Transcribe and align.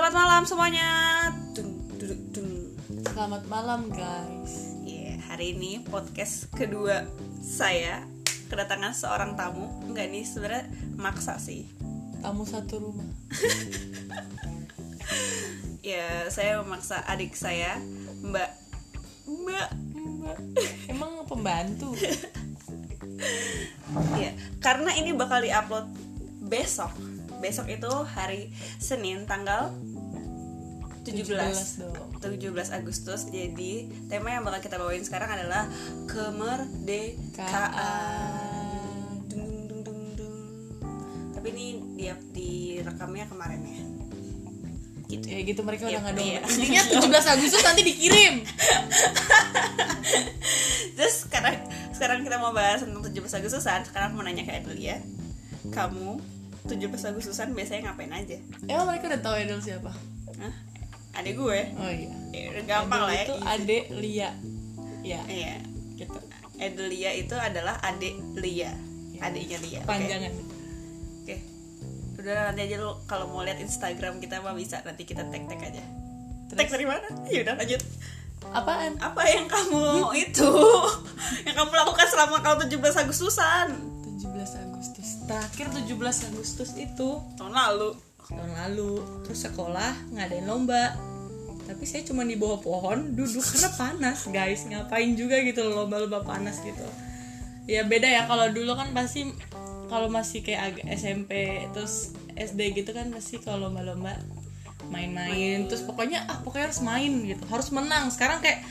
Selamat 0.00 0.16
malam 0.16 0.42
semuanya. 0.48 0.88
Dung, 1.52 1.76
duduk, 2.00 2.20
dung. 2.32 2.72
Selamat 3.04 3.44
malam 3.52 3.92
guys. 3.92 4.72
Iya, 4.80 5.20
hari 5.28 5.52
ini 5.52 5.84
podcast 5.84 6.48
kedua 6.56 7.04
saya 7.44 8.08
kedatangan 8.48 8.96
seorang 8.96 9.36
tamu. 9.36 9.68
Enggak 9.84 10.08
nih 10.08 10.24
sebenarnya 10.24 10.72
maksa 10.96 11.36
sih. 11.36 11.68
Tamu 12.24 12.48
satu 12.48 12.80
rumah. 12.80 13.04
Ya, 15.84 16.32
saya 16.32 16.64
memaksa 16.64 17.04
adik 17.04 17.36
saya, 17.36 17.76
Mbak. 18.24 18.50
Mbak. 19.28 19.68
Mbak, 20.00 20.38
Emang 20.88 21.28
pembantu? 21.28 21.92
Iya, 24.16 24.32
karena 24.64 24.96
ini 24.96 25.12
bakal 25.12 25.44
diupload 25.44 25.92
besok. 26.48 26.88
Besok 27.40 27.72
itu 27.72 27.88
hari 27.88 28.52
Senin 28.80 29.24
tanggal 29.24 29.72
17. 31.00 31.24
17 31.32 31.80
dong. 31.80 31.96
17 32.20 32.76
Agustus. 32.76 33.20
Jadi, 33.32 33.88
tema 34.06 34.36
yang 34.36 34.44
bakal 34.44 34.60
kita 34.60 34.76
bawain 34.76 35.00
sekarang 35.00 35.32
adalah 35.32 35.64
kemerdekaan. 36.04 37.48
Kaan. 37.48 39.16
Dung, 39.26 39.64
dung, 39.66 39.80
dung, 39.80 40.00
dung. 40.12 40.36
Tapi 41.32 41.46
ini 41.56 41.66
dia 41.96 42.14
direkamnya 42.32 43.24
kemarin 43.32 43.60
ya. 43.64 43.82
Gitu. 45.10 45.26
Ya 45.26 45.42
gitu 45.42 45.60
mereka 45.66 45.90
Iya, 45.90 45.98
udah 45.98 46.00
nggak 46.06 46.14
iya. 46.22 46.38
download. 46.38 46.54
Intinya 46.54 46.82
17 47.26 47.34
Agustus 47.34 47.62
nanti 47.66 47.82
dikirim. 47.82 48.34
Terus 50.96 51.14
sekarang 51.26 51.56
sekarang 51.90 52.18
kita 52.22 52.36
mau 52.38 52.54
bahas 52.54 52.86
tentang 52.86 53.02
17 53.02 53.40
Agustusan. 53.42 53.80
Sekarang 53.88 54.14
mau 54.14 54.22
nanya 54.22 54.46
ke 54.46 54.52
Adelia. 54.54 55.02
Kamu 55.74 56.20
17 56.70 57.10
Agustusan 57.10 57.56
biasanya 57.56 57.90
ngapain 57.90 58.12
aja? 58.14 58.38
Emang 58.70 58.86
mereka 58.86 59.10
udah 59.10 59.20
tahu 59.24 59.34
Edel 59.40 59.58
siapa? 59.58 59.90
Hah? 60.38 60.69
Adek 61.12 61.34
gue. 61.34 61.60
Oh 61.74 61.90
iya. 61.90 62.10
Ya, 62.30 62.44
udah 62.52 62.64
gampang 62.64 63.02
lah 63.02 63.12
ya. 63.12 63.24
Itu 63.24 63.34
Ade 63.42 63.78
Lia. 63.92 64.30
Ya, 65.00 65.20
Iya. 65.26 65.54
gitu. 65.96 66.18
Adelia 66.56 67.10
itu 67.12 67.32
adalah 67.32 67.80
adik 67.80 68.14
Lia. 68.36 68.70
Adiknya 69.18 69.58
Lia. 69.58 69.80
oke? 69.80 69.88
Panjangan. 69.88 70.32
Oke. 71.20 71.36
Udah 72.16 72.34
nanti 72.46 72.60
aja 72.62 72.76
lu 72.78 72.92
kalau 73.04 73.26
mau 73.26 73.40
lihat 73.40 73.58
Instagram 73.58 74.20
kita 74.20 74.38
mah 74.38 74.52
bisa 74.52 74.80
nanti 74.80 75.02
kita 75.02 75.24
tag-tag 75.24 75.56
aja. 75.58 75.82
Tag 76.50 76.68
dari 76.68 76.84
mana? 76.84 77.08
Ya 77.26 77.42
udah 77.42 77.56
lanjut. 77.56 77.80
Apaan? 78.46 78.96
Apa 78.98 79.22
yang 79.26 79.46
kamu 79.46 79.84
itu 80.18 80.50
yang 81.46 81.54
kamu 81.54 81.72
lakukan 81.74 82.06
selama 82.06 82.40
kau 82.40 82.56
17 82.56 82.76
Agustusan 82.98 83.68
17 84.18 84.64
Agustus. 84.64 85.08
Terakhir 85.24 85.66
17 85.70 86.28
Agustus 86.28 86.70
itu 86.74 87.08
tahun 87.36 87.52
lalu? 87.52 87.96
Tahun 88.30 88.52
lalu. 88.54 89.02
Terus 89.26 89.40
sekolah 89.50 90.14
ngadain 90.14 90.46
lomba. 90.46 90.94
Tapi 91.66 91.86
saya 91.86 92.02
cuma 92.02 92.26
di 92.26 92.34
bawah 92.34 92.58
pohon 92.58 93.14
duduk 93.14 93.42
karena 93.42 93.70
panas 93.74 94.26
guys. 94.30 94.66
Ngapain 94.66 95.14
juga 95.14 95.38
gitu 95.42 95.66
lomba-lomba 95.70 96.22
panas 96.26 96.58
gitu. 96.62 96.86
Ya 97.70 97.86
beda 97.86 98.06
ya. 98.10 98.26
Kalau 98.26 98.50
dulu 98.50 98.74
kan 98.74 98.90
pasti 98.90 99.30
kalau 99.90 100.06
masih 100.06 100.46
kayak 100.46 100.74
agak 100.74 100.86
SMP 100.94 101.62
terus 101.74 102.14
SD 102.38 102.78
gitu 102.78 102.94
kan 102.94 103.10
pasti 103.10 103.38
kalau 103.42 103.70
lomba-lomba 103.70 104.18
main-main. 104.90 105.70
Terus 105.70 105.86
pokoknya 105.86 106.26
ah 106.26 106.42
pokoknya 106.42 106.70
harus 106.70 106.82
main 106.82 107.12
gitu. 107.22 107.44
Harus 107.46 107.70
menang. 107.70 108.10
Sekarang 108.10 108.42
kayak 108.42 108.66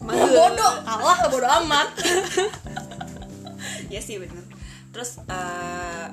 Malu. 0.00 0.32
bodoh. 0.32 0.74
Kalah 0.84 1.18
bodoh 1.28 1.50
amat. 1.64 1.88
Ya 3.92 4.00
sih 4.00 4.16
bener. 4.16 4.40
Terus 4.88 5.20
eh, 5.28 6.06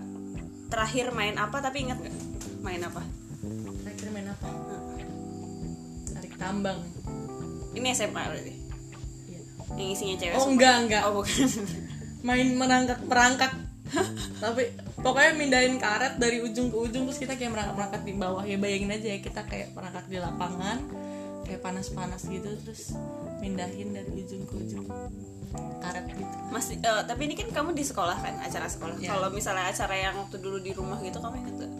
terakhir 0.67 1.15
main 1.15 1.39
apa? 1.39 1.63
Tapi 1.63 1.87
ingat 1.87 2.03
nggak? 2.03 2.28
Main 2.59 2.83
apa? 2.83 3.01
terakhir 3.79 4.07
main 4.11 4.27
apa 4.27 4.47
tarik 6.11 6.35
tambang 6.35 6.79
Ini 7.71 7.87
SMA 7.95 8.11
berarti. 8.19 8.53
Iya. 9.31 9.39
Yang 9.79 9.89
isinya 9.95 10.15
cewek. 10.19 10.35
oh 10.35 10.47
enggak 10.51 10.75
enggak 10.83 11.01
Oh 11.07 11.13
bukan. 11.21 11.31
main 12.27 12.47
merangkak 12.59 12.99
merangkak 13.07 13.53
tapi 14.43 14.69
pokoknya 15.01 15.31
mindahin 15.33 15.81
karet 15.81 16.19
dari 16.21 16.43
ujung 16.43 16.69
ke 16.69 16.77
ujung 16.77 17.09
terus 17.09 17.17
kita 17.17 17.33
kayak 17.39 17.55
merangkak 17.55 17.75
merangkak 17.79 18.03
di 18.05 18.13
bawah 18.13 18.43
ya 18.45 18.59
bayangin 18.59 18.93
aja 18.93 19.07
ya 19.17 19.19
kita 19.23 19.41
kayak 19.49 19.73
merangkak 19.73 20.05
di 20.05 20.19
lapangan 20.21 20.77
kayak 21.47 21.65
panas-panas 21.65 22.21
gitu 22.29 22.53
terus 22.61 22.93
mindahin 23.41 23.95
dari 23.95 24.11
ujung 24.13 24.45
ke 24.45 24.53
ujung 24.61 24.85
karet 25.81 26.05
gitu 26.11 26.33
Masih 26.53 26.77
eh, 26.77 27.01
tapi 27.07 27.21
ini 27.25 27.33
kan 27.33 27.49
kamu 27.49 27.73
di 27.73 27.81
sekolah 27.81 28.17
kan, 28.21 28.37
acara 28.41 28.69
sekolah. 28.69 28.97
Ya. 29.01 29.13
Kalau 29.17 29.29
misalnya 29.33 29.69
acara 29.69 29.93
yang 29.97 30.17
waktu 30.17 30.37
dulu 30.41 30.61
di 30.61 30.73
rumah 30.77 30.97
gitu 31.01 31.17
kamu 31.17 31.41
ingat 31.41 31.55
gak? 31.61 31.71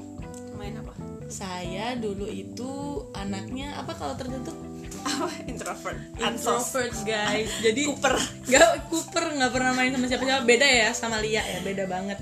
Main 0.59 0.75
apa? 0.75 0.91
saya 1.29 1.93
dulu 1.93 2.25
itu 2.25 3.05
anaknya 3.13 3.77
apa 3.77 3.93
kalau 3.93 4.17
tertutup 4.17 4.57
Apa? 4.99 5.31
Introvert. 5.47 5.95
Introvert 6.19 6.91
guys 7.07 7.47
jadi 7.65 7.81
Cooper. 7.87 8.17
Gak 8.49 8.91
Cooper 8.91 9.25
nggak 9.39 9.51
pernah 9.55 9.71
main 9.77 9.93
sama 9.95 10.09
siapa-siapa 10.09 10.43
beda 10.43 10.67
ya 10.67 10.89
sama 10.91 11.23
Lia 11.23 11.39
ya 11.39 11.63
beda 11.63 11.87
banget 11.87 12.19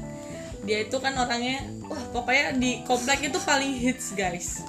dia 0.67 0.83
itu 0.83 0.99
kan 0.99 1.15
orangnya 1.15 1.63
wah 1.87 2.03
pokoknya 2.13 2.59
di 2.59 2.83
komplek 2.83 3.31
itu 3.31 3.39
paling 3.41 3.71
hits 3.79 4.11
guys 4.13 4.61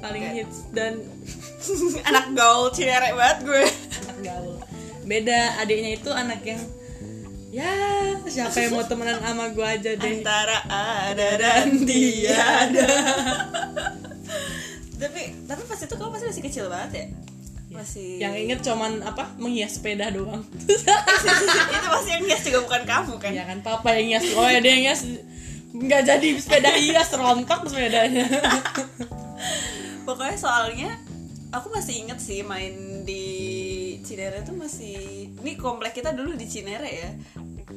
paling 0.00 0.24
Oke. 0.26 0.34
hits 0.42 0.58
dan 0.74 0.98
Anak 2.10 2.34
gaul 2.34 2.74
cinere 2.74 3.14
banget 3.14 3.38
gue. 3.46 3.64
anak 4.02 4.18
gaul 4.24 4.56
beda 5.06 5.62
adiknya 5.62 6.00
itu 6.00 6.10
anak 6.10 6.40
yang 6.42 6.58
ya 7.52 7.68
siapa 8.24 8.56
yang 8.64 8.72
mau 8.80 8.84
temenan 8.88 9.20
sama 9.20 9.52
gue 9.52 9.66
aja 9.66 9.92
deh. 9.92 10.12
Antara 10.24 10.58
ada 10.72 11.28
dan 11.36 11.84
tiada. 11.84 12.88
tapi 15.02 15.22
tapi 15.44 15.62
pas 15.68 15.76
itu 15.76 15.94
kamu 15.94 16.10
pasti 16.16 16.26
masih 16.32 16.42
kecil 16.48 16.64
banget 16.72 16.90
ya? 16.96 17.06
Masih 17.72 18.20
yang 18.20 18.32
inget 18.36 18.64
cuman 18.64 19.04
apa? 19.04 19.36
Menghias 19.36 19.76
sepeda 19.76 20.08
doang. 20.12 20.44
Itu 21.76 21.88
pasti 21.88 22.10
yang 22.12 22.24
hias 22.28 22.42
juga 22.44 22.58
bukan 22.68 22.82
kamu 22.84 23.12
kan? 23.16 23.32
ya 23.32 23.44
kan 23.48 23.60
papa 23.64 23.96
yang 23.96 24.16
hias. 24.16 24.32
Oh 24.36 24.48
ya 24.48 24.60
dia 24.60 24.72
yang 24.76 24.84
hias. 24.92 25.02
Nggak 25.72 26.02
jadi 26.04 26.28
sepeda 26.36 26.72
hias 26.76 27.08
rontok 27.16 27.68
sepedanya. 27.68 28.28
Pokoknya 30.08 30.36
soalnya 30.36 30.90
aku 31.48 31.72
masih 31.72 32.04
inget 32.04 32.20
sih 32.20 32.44
main 32.44 33.04
di 33.08 33.24
Cinere 34.12 34.44
tuh 34.44 34.52
masih 34.52 35.32
ini 35.40 35.56
komplek 35.56 35.96
kita 35.96 36.12
dulu 36.12 36.36
di 36.36 36.44
Cinere 36.44 36.84
ya. 36.84 37.10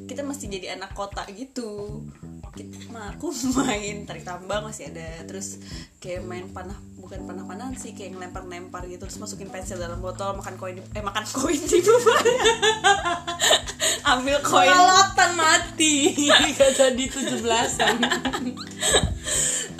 Kita 0.03 0.19
masih 0.19 0.51
jadi 0.51 0.75
anak 0.75 0.91
kota 0.91 1.23
gitu. 1.31 2.03
Kita, 2.51 2.91
nah, 2.91 3.15
aku 3.15 3.31
main 3.55 4.03
tarik 4.03 4.27
tambang 4.27 4.67
masih 4.67 4.91
ada. 4.91 5.23
Terus 5.23 5.63
kayak 6.03 6.27
main 6.27 6.51
panah 6.51 6.75
bukan 6.99 7.23
panah 7.23 7.47
panahan 7.47 7.79
sih 7.79 7.95
kayak 7.95 8.19
ngelempar-lempar 8.19 8.83
gitu. 8.91 9.07
Terus 9.07 9.15
masukin 9.15 9.47
pensil 9.47 9.79
dalam 9.79 10.03
botol 10.03 10.35
makan 10.35 10.59
koin 10.59 10.75
di- 10.75 10.83
eh 10.91 10.99
makan 10.99 11.23
koin 11.23 11.55
di 11.55 11.79
ambil 14.11 14.37
koin. 14.43 14.67
Kelolotan 14.75 15.31
mati. 15.39 15.95
Gak 16.59 16.71
jadi 16.75 17.03
tujuh 17.15 17.39
belasan. 17.39 17.95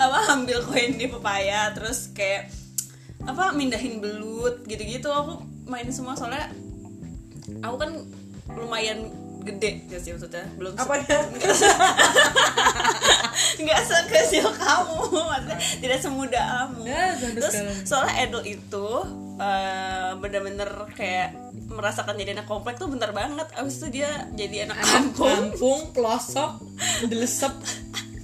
Apa 0.00 0.32
ambil 0.32 0.64
koin 0.64 0.96
di 0.96 1.04
pepaya 1.04 1.68
terus 1.76 2.16
kayak 2.16 2.48
apa 3.28 3.52
mindahin 3.52 4.00
belut 4.00 4.64
gitu-gitu. 4.64 5.12
Aku 5.12 5.55
main 5.66 5.86
semua 5.90 6.14
soalnya 6.14 6.50
aku 7.62 7.76
kan 7.78 7.90
lumayan 8.54 9.10
gede 9.46 9.86
gak 9.86 10.00
sih 10.02 10.10
maksudnya. 10.10 10.46
Belum 10.58 10.74
se- 10.74 11.06
ya? 11.06 11.20
Nggak 13.62 13.80
sekecil 13.86 14.46
kamu 14.50 14.98
maksudnya 15.06 15.58
tidak 15.78 15.98
semudah 16.02 16.44
kamu. 16.44 16.82
Ya, 16.82 17.14
terus 17.14 17.54
soalnya 17.86 18.14
Edel 18.26 18.42
itu 18.42 18.88
eh, 19.38 20.10
bener-bener 20.18 20.70
kayak 20.98 21.38
merasakan 21.70 22.18
jadi 22.18 22.34
anak 22.34 22.50
komplek 22.50 22.74
tuh 22.78 22.90
bentar 22.90 23.14
banget. 23.14 23.46
Abis 23.54 23.78
itu 23.82 24.02
dia 24.02 24.26
jadi 24.34 24.66
anak 24.66 24.82
kampung. 24.82 25.30
kampung 25.30 25.80
pelosok 25.94 26.62
delesep 27.06 27.54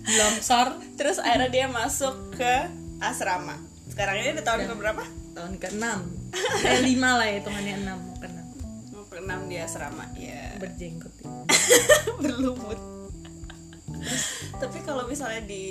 longsor 0.02 0.74
terus 0.98 1.22
akhirnya 1.22 1.50
dia 1.54 1.66
masuk 1.70 2.34
ke 2.34 2.66
asrama. 2.98 3.54
Sekarang 3.86 4.18
ini 4.18 4.34
di 4.34 4.42
tahun 4.42 4.66
ke 4.66 4.74
berapa 4.74 5.02
tahun 5.38 5.54
ke-6 5.62 6.21
eh 6.68 6.80
5 6.80 6.98
lah 6.98 7.26
ya 7.28 7.34
hitungannya 7.40 7.74
6 7.80 7.86
mau 7.86 8.16
ke 8.16 8.26
6 8.28 8.94
mau 8.96 9.04
ke 9.08 9.16
enam 9.20 9.40
di 9.48 9.56
asrama 9.60 10.04
ya 10.16 10.56
berjenggot 10.56 11.14
ya. 11.20 11.28
berlumut. 12.22 12.80
Tapi 14.58 14.78
kalau 14.82 15.06
misalnya 15.06 15.42
di 15.46 15.64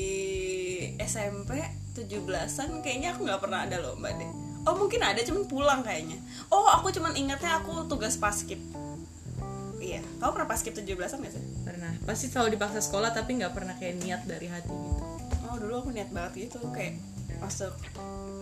SMP 1.01 1.59
17-an 1.97 2.79
kayaknya 2.79 3.15
aku 3.15 3.27
nggak 3.27 3.41
pernah 3.41 3.65
ada 3.67 3.81
lomba 3.81 4.13
deh. 4.13 4.31
Oh 4.61 4.77
mungkin 4.77 5.01
ada 5.01 5.19
cuman 5.25 5.49
pulang 5.49 5.81
kayaknya. 5.81 6.21
Oh 6.53 6.69
aku 6.69 6.93
cuman 6.93 7.17
ingatnya 7.17 7.59
aku 7.59 7.89
tugas 7.89 8.15
paskip 8.15 8.61
iya 9.81 9.99
kamu 10.21 10.31
pernah 10.37 10.49
paskip 10.49 10.73
17-an 10.77 11.19
gak 11.25 11.33
sih? 11.33 11.43
Pernah. 11.65 11.91
Pasti 12.05 12.29
selalu 12.29 12.55
dipaksa 12.55 12.79
sekolah 12.79 13.11
tapi 13.11 13.41
nggak 13.41 13.51
pernah 13.51 13.73
kayak 13.75 13.99
niat 13.99 14.21
dari 14.29 14.47
hati 14.47 14.69
gitu. 14.69 15.03
Oh 15.49 15.57
dulu 15.57 15.83
aku 15.83 15.89
niat 15.91 16.13
banget 16.13 16.47
gitu 16.47 16.61
kayak 16.71 17.01
masuk 17.41 17.73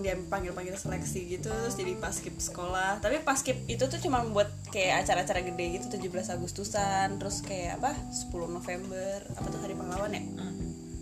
dia 0.04 0.16
panggil 0.28 0.52
panggil 0.56 0.76
seleksi 0.76 1.40
gitu 1.40 1.48
terus 1.48 1.76
jadi 1.80 1.96
paskip 1.96 2.36
sekolah. 2.40 3.00
Tapi 3.00 3.24
paskip 3.24 3.64
itu 3.72 3.88
tuh 3.88 4.00
cuma 4.00 4.24
buat 4.28 4.48
kayak 4.72 5.08
acara-acara 5.08 5.44
gede 5.44 5.66
gitu 5.80 5.86
17 5.96 6.36
Agustusan 6.36 7.20
terus 7.20 7.40
kayak 7.44 7.80
apa 7.80 7.96
10 8.12 8.32
November 8.52 9.24
apa 9.36 9.48
tuh 9.48 9.60
hari 9.64 9.76
pahlawan 9.76 10.12
ya? 10.12 10.24
Ah. 10.40 10.54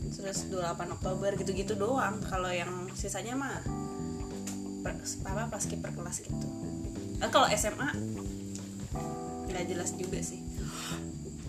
terus 0.08 0.50
28 0.50 0.98
Oktober 0.98 1.30
gitu-gitu 1.38 1.78
doang. 1.78 2.18
Kalau 2.26 2.50
yang 2.50 2.90
sisanya 2.98 3.38
mah 3.38 3.62
per, 4.82 4.98
apa 5.30 5.52
paskib 5.52 5.82
per 5.84 5.94
kelas 5.94 6.26
gitu. 6.26 6.48
Nah, 7.22 7.30
kalau 7.30 7.46
SMA 7.54 7.90
nggak 9.50 9.66
jelas 9.70 9.94
juga 9.94 10.22
sih. 10.22 10.42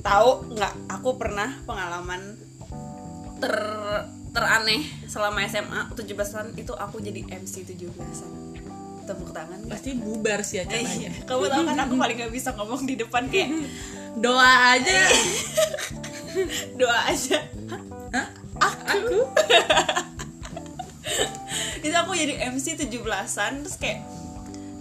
Tahu 0.05 0.53
nggak? 0.53 0.75
Aku 1.01 1.17
pernah 1.17 1.61
pengalaman 1.65 2.37
ter 3.41 3.55
teraneh 4.29 4.83
selama 5.09 5.41
SMA 5.45 5.81
17-an 5.95 6.47
itu 6.55 6.73
aku 6.73 7.01
jadi 7.01 7.25
MC 7.27 7.65
17-an 7.65 8.33
tepuk 9.09 9.33
tangan 9.33 9.57
nggak? 9.65 9.73
pasti 9.73 9.97
bubar 9.97 10.45
sih 10.45 10.61
Eh, 10.61 10.69
acaranya 10.69 11.09
iya. 11.09 11.11
kamu 11.25 11.49
tahu 11.49 11.63
kan 11.65 11.79
aku 11.81 11.95
paling 11.97 12.17
nggak 12.21 12.33
bisa 12.33 12.53
ngomong 12.53 12.85
di 12.85 12.95
depan 12.95 13.25
kayak 13.33 13.49
doa 14.25 14.77
aja. 14.77 15.01
Doa 16.79 16.99
aja. 17.11 17.41
Hah? 18.15 18.27
aku? 18.63 19.19
Itu 21.83 21.97
aku 21.97 22.13
jadi 22.15 22.47
MC 22.53 22.79
17-an 22.79 23.65
terus 23.65 23.75
kayak 23.81 24.05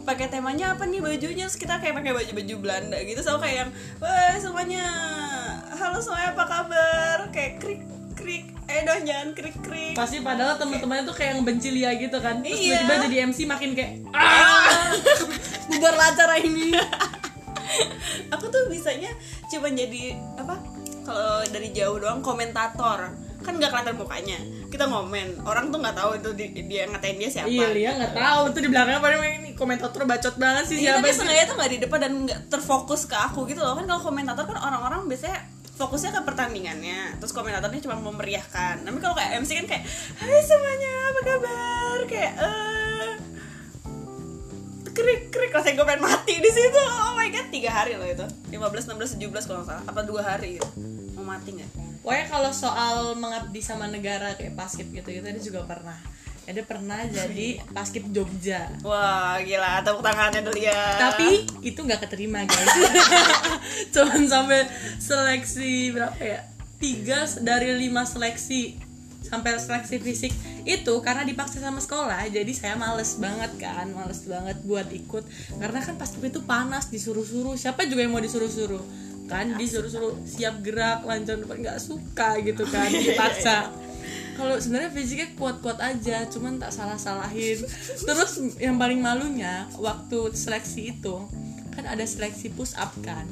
pakai 0.05 0.29
temanya 0.29 0.75
apa 0.77 0.85
nih 0.85 1.01
bajunya 1.01 1.49
terus 1.49 1.57
kita 1.57 1.79
kayak 1.81 1.97
pakai 1.97 2.13
baju-baju 2.13 2.53
Belanda 2.61 2.97
gitu. 3.01 3.19
So 3.25 3.39
kayak 3.41 3.55
yang 3.65 3.69
wah 3.97 4.35
semuanya. 4.37 4.85
Halo 5.73 5.97
semuanya 5.97 6.35
apa 6.35 6.45
kabar? 6.45 7.17
Kayak 7.33 7.53
krik 7.63 7.81
eh 8.77 8.83
dong 8.83 9.01
jangan 9.03 9.27
krik 9.31 9.57
krik 9.59 9.93
pasti 9.93 10.21
padahal 10.21 10.53
teman-temannya 10.55 11.03
tuh 11.03 11.15
kayak 11.15 11.29
yang 11.31 11.41
benci 11.41 11.69
Lia 11.71 11.91
gitu 11.95 12.17
kan. 12.17 12.39
Terus 12.39 12.53
Iya. 12.53 12.77
tiba-tiba 12.79 12.95
jadi 13.03 13.17
MC 13.25 13.39
makin 13.43 13.69
kayak 13.73 13.91
ah! 14.11 14.93
Bubar 15.67 15.93
lah 15.93 16.07
acara 16.11 16.37
ini. 16.37 16.77
Aku 18.33 18.45
tuh 18.47 18.67
bisanya 18.67 19.09
cuma 19.47 19.67
jadi 19.67 20.13
apa 20.35 20.55
kalau 21.01 21.41
dari 21.47 21.71
jauh 21.71 21.97
doang 21.97 22.21
komentator. 22.21 23.09
Kan 23.37 23.53
nggak 23.55 23.71
kelihatan 23.71 23.95
mukanya. 23.95 24.37
Kita 24.67 24.85
ngomen. 24.85 25.41
Orang 25.41 25.71
tuh 25.71 25.79
nggak 25.79 25.95
tahu 25.95 26.11
itu 26.15 26.29
di- 26.33 26.67
dia 26.67 26.83
ngatain 26.85 27.15
dia 27.15 27.29
siapa. 27.31 27.47
Iya 27.47 27.67
Lia 27.71 27.91
nggak 27.95 28.13
tahu. 28.13 28.41
Tuh 28.51 28.61
di 28.61 28.69
belakangnya 28.69 28.99
pada 28.99 29.15
ini 29.17 29.49
komentator 29.53 30.03
bacot 30.03 30.35
banget 30.35 30.63
sih 30.67 30.77
Iya, 30.77 30.99
siapa 30.99 30.99
tapi 31.01 31.15
sengaja 31.15 31.43
tuh 31.47 31.55
nggak 31.55 31.71
di 31.71 31.79
depan 31.79 31.99
dan 31.99 32.13
nggak 32.21 32.39
terfokus 32.47 33.05
ke 33.05 33.15
aku 33.15 33.47
gitu 33.47 33.57
loh. 33.57 33.73
Kan 33.73 33.87
kalau 33.87 34.01
komentator 34.03 34.43
kan 34.43 34.57
orang-orang 34.59 35.07
biasanya 35.07 35.39
fokusnya 35.77 36.11
ke 36.17 36.21
pertandingannya 36.25 37.21
terus 37.21 37.31
komentatornya 37.31 37.85
cuma 37.85 37.95
memeriahkan. 38.01 38.81
Tapi 38.81 38.97
kalau 38.97 39.13
kayak 39.13 39.45
MC 39.45 39.49
kan 39.63 39.65
kayak 39.69 39.83
Hai 40.17 40.41
semuanya 40.41 40.93
apa 41.13 41.19
kabar? 41.21 41.97
Kayak 42.09 42.33
eh 42.41 43.11
krik 44.97 45.29
krik 45.29 45.53
rasanya 45.53 45.77
gue 45.77 45.85
pengen 45.85 46.03
mati 46.03 46.33
di 46.41 46.51
situ. 46.51 46.81
Oh 46.81 47.13
my 47.13 47.29
god 47.29 47.47
tiga 47.53 47.69
hari 47.69 47.93
loh 47.95 48.09
itu. 48.09 48.25
15 48.49 48.89
16 48.97 49.21
17 49.21 49.45
kalau 49.45 49.61
nggak 49.61 49.69
salah. 49.69 49.83
Apa 49.85 50.01
dua 50.01 50.21
hari 50.25 50.57
gitu 50.57 50.69
mau 51.13 51.37
mati 51.37 51.53
nggak? 51.53 51.71
Pokoknya 52.01 52.25
kalau 52.31 52.51
soal 52.55 52.97
mengabdi 53.19 53.61
sama 53.61 53.85
negara 53.85 54.33
kayak 54.33 54.57
paskib 54.57 54.89
gitu 54.89 55.11
gitu 55.11 55.27
dia 55.27 55.43
juga 55.43 55.67
pernah 55.67 55.99
ada 56.47 56.63
pernah 56.63 57.03
jadi 57.03 57.59
paskib 57.75 58.07
Jogja. 58.15 58.71
Wah 58.79 59.35
gila. 59.43 59.83
Tepuk 59.83 59.99
tangannya 59.99 60.39
dulu 60.47 60.55
ya. 60.55 60.95
Tapi 60.95 61.43
itu 61.59 61.79
nggak 61.83 62.07
keterima 62.07 62.47
guys. 62.47 62.71
Cuman 63.93 64.23
sampai 64.31 64.63
seleksi 64.95 65.91
berapa 65.91 66.15
ya? 66.23 66.39
Tiga 66.79 67.27
dari 67.43 67.75
lima 67.75 68.07
seleksi. 68.07 68.79
Sampai 69.27 69.59
seleksi 69.59 69.99
fisik. 69.99 70.31
Itu 70.63 71.03
karena 71.03 71.27
dipaksa 71.27 71.59
sama 71.59 71.83
sekolah. 71.83 72.31
Jadi 72.31 72.55
saya 72.55 72.79
males 72.79 73.19
banget 73.19 73.51
kan. 73.59 73.91
Males 73.91 74.23
banget 74.23 74.55
buat 74.63 74.87
ikut. 74.87 75.27
Karena 75.59 75.83
kan 75.83 75.99
paskib 75.99 76.31
itu 76.31 76.47
panas 76.47 76.87
disuruh-suruh. 76.87 77.59
Siapa 77.59 77.83
juga 77.91 78.07
yang 78.07 78.15
mau 78.15 78.23
disuruh-suruh? 78.23 78.83
Kan 79.27 79.59
disuruh-suruh 79.59 80.23
siap 80.23 80.63
gerak 80.63 81.03
lancar 81.03 81.35
depan 81.43 81.59
nggak 81.59 81.79
suka 81.83 82.39
gitu 82.39 82.63
kan. 82.71 82.87
Dipaksa 82.87 83.67
kalau 84.37 84.55
sebenarnya 84.61 84.93
fisiknya 84.93 85.33
kuat-kuat 85.33 85.81
aja 85.81 86.29
cuman 86.29 86.61
tak 86.61 86.69
salah-salahin. 86.69 87.65
Terus 88.05 88.31
yang 88.61 88.77
paling 88.77 89.01
malunya 89.01 89.65
waktu 89.81 90.31
seleksi 90.37 90.93
itu 90.95 91.25
kan 91.73 91.85
ada 91.85 92.05
seleksi 92.05 92.49
push 92.53 92.73
up 92.73 92.89
kan 93.05 93.29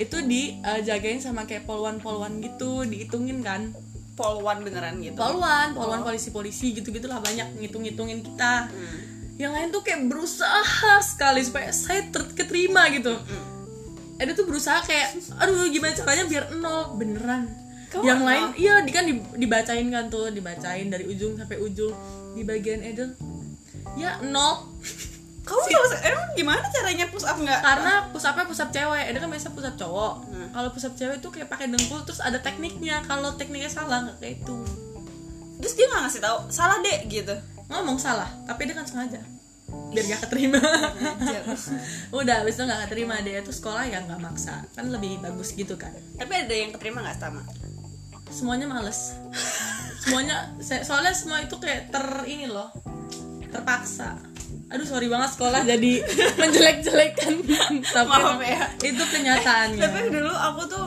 itu 0.00 0.16
dijagain 0.24 1.20
sama 1.20 1.44
kayak 1.44 1.68
polwan-polwan 1.68 2.40
gitu 2.40 2.84
dihitungin 2.88 3.44
kan? 3.44 3.72
Polwan 4.16 4.60
beneran 4.64 5.00
gitu? 5.00 5.16
Polwan 5.16 5.72
polwan 5.72 6.04
polisi-polisi 6.04 6.76
gitu 6.76 6.92
gitulah 6.92 7.20
banyak 7.20 7.56
ngitung-ngitungin 7.60 8.20
kita. 8.20 8.68
Hmm. 8.68 9.00
yang 9.40 9.56
lain 9.56 9.72
tuh 9.72 9.80
kayak 9.80 10.06
berusaha 10.06 11.00
sekali 11.02 11.40
supaya 11.42 11.72
saya 11.72 12.04
ter- 12.12 12.36
keterima 12.36 12.86
gitu. 12.92 13.16
Ada 14.20 14.36
tuh 14.36 14.44
berusaha 14.44 14.84
kayak 14.84 15.18
aduh 15.40 15.66
gimana 15.72 15.96
caranya 15.96 16.24
biar 16.28 16.44
nol? 16.60 16.94
Beneran 17.00 17.61
Kok 17.92 18.00
yang 18.00 18.24
lain 18.24 18.56
iya 18.56 18.80
di 18.80 18.88
kan 18.88 19.04
di- 19.04 19.20
dibacain 19.36 19.84
kan 19.92 20.08
tuh 20.08 20.32
dibacain 20.32 20.88
dari 20.88 21.04
ujung 21.04 21.36
sampai 21.36 21.60
ujung. 21.60 21.92
Di 22.32 22.42
bagian 22.48 22.80
Edel 22.80 23.12
ya 24.00 24.16
nol. 24.24 24.72
Kamu 25.42 25.58
tahu 25.58 25.86
emang 26.06 26.28
gimana 26.38 26.64
caranya 26.70 27.10
push 27.10 27.26
up 27.26 27.36
nggak? 27.36 27.60
Karena 27.60 27.92
push 28.14 28.24
upnya 28.24 28.46
push 28.48 28.62
up 28.62 28.70
cewek 28.72 29.10
Edel 29.10 29.20
kan 29.20 29.28
biasa 29.28 29.52
push 29.52 29.68
up 29.68 29.76
cowok. 29.76 30.14
Hmm. 30.32 30.48
kalau 30.54 30.68
push 30.72 30.86
up 30.88 30.94
cewek 30.96 31.18
tuh 31.20 31.28
kayak 31.34 31.52
pakai 31.52 31.68
dengkul 31.68 32.00
terus 32.08 32.24
ada 32.24 32.40
tekniknya. 32.40 33.04
Kalau 33.04 33.36
tekniknya 33.36 33.68
salah 33.68 34.08
nggak 34.08 34.16
kayak 34.22 34.40
itu. 34.40 34.56
Terus 35.60 35.74
dia 35.76 35.86
nggak 35.92 36.02
ngasih 36.08 36.22
tahu 36.24 36.38
salah 36.48 36.78
deh 36.80 36.98
gitu. 37.12 37.34
Ngomong 37.68 38.00
salah 38.00 38.30
tapi 38.48 38.64
dia 38.64 38.74
kan 38.78 38.88
sengaja. 38.88 39.20
Biar 39.92 40.04
gak 40.04 40.28
keterima. 40.28 40.60
udah 42.16 42.44
abis 42.44 42.60
itu 42.60 42.64
gak 42.64 42.80
keterima 42.88 43.24
dia 43.24 43.40
tuh 43.40 43.56
sekolah 43.56 43.88
ya 43.88 44.04
nggak 44.04 44.20
maksa. 44.20 44.64
Kan 44.76 44.92
lebih 44.92 45.20
bagus 45.20 45.52
gitu 45.52 45.76
kan. 45.80 45.92
Tapi 46.16 46.32
ada 46.32 46.54
yang 46.54 46.72
keterima 46.76 47.00
nggak 47.04 47.18
sama 47.20 47.40
semuanya 48.32 48.66
males. 48.66 49.14
Semuanya 50.00 50.50
se- 50.58 50.82
soalnya 50.82 51.12
semua 51.12 51.38
itu 51.38 51.54
kayak 51.56 51.92
ter 51.92 52.02
ini 52.26 52.48
loh 52.48 52.72
terpaksa. 53.46 54.16
Aduh 54.66 54.82
sorry 54.82 55.06
banget 55.06 55.36
sekolah 55.36 55.62
jadi 55.62 56.00
menjelek-jelekan. 56.40 57.34
Tapi 57.84 58.08
Maaf 58.08 58.40
ya. 58.40 58.72
itu 58.80 59.02
kenyataannya. 59.04 59.78
Tapi 59.78 59.98
dulu 60.08 60.32
aku 60.32 60.62
tuh 60.66 60.86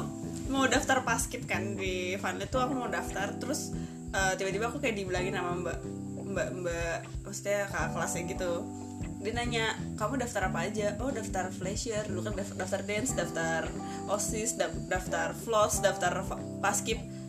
mau 0.50 0.66
daftar 0.66 1.02
paskib 1.02 1.46
kan 1.46 1.78
di 1.78 2.18
Vanlit 2.18 2.50
tuh 2.50 2.60
aku 2.60 2.74
mau 2.74 2.90
daftar. 2.90 3.38
Terus 3.38 3.72
eh, 4.10 4.34
tiba-tiba 4.36 4.68
aku 4.68 4.82
kayak 4.82 4.98
dibilangin 4.98 5.38
sama 5.38 5.54
mbak 5.56 5.78
mbak 6.26 6.48
mbak 6.58 6.98
maksudnya 7.24 7.70
kakak 7.70 7.94
kelasnya 7.94 8.22
gitu. 8.28 8.52
Dia 9.16 9.34
nanya 9.34 9.66
kamu 9.96 10.22
daftar 10.22 10.50
apa 10.50 10.66
aja? 10.66 10.98
Oh 11.02 11.10
daftar 11.10 11.50
flasher 11.50 12.06
dulu 12.06 12.26
kan 12.26 12.34
daftar, 12.36 12.56
daftar 12.58 12.82
dance 12.84 13.14
daftar 13.14 13.62
osis 14.06 14.54
daf- 14.54 14.86
daftar 14.86 15.34
floss 15.34 15.80
daftar 15.80 16.22
fa- 16.22 16.42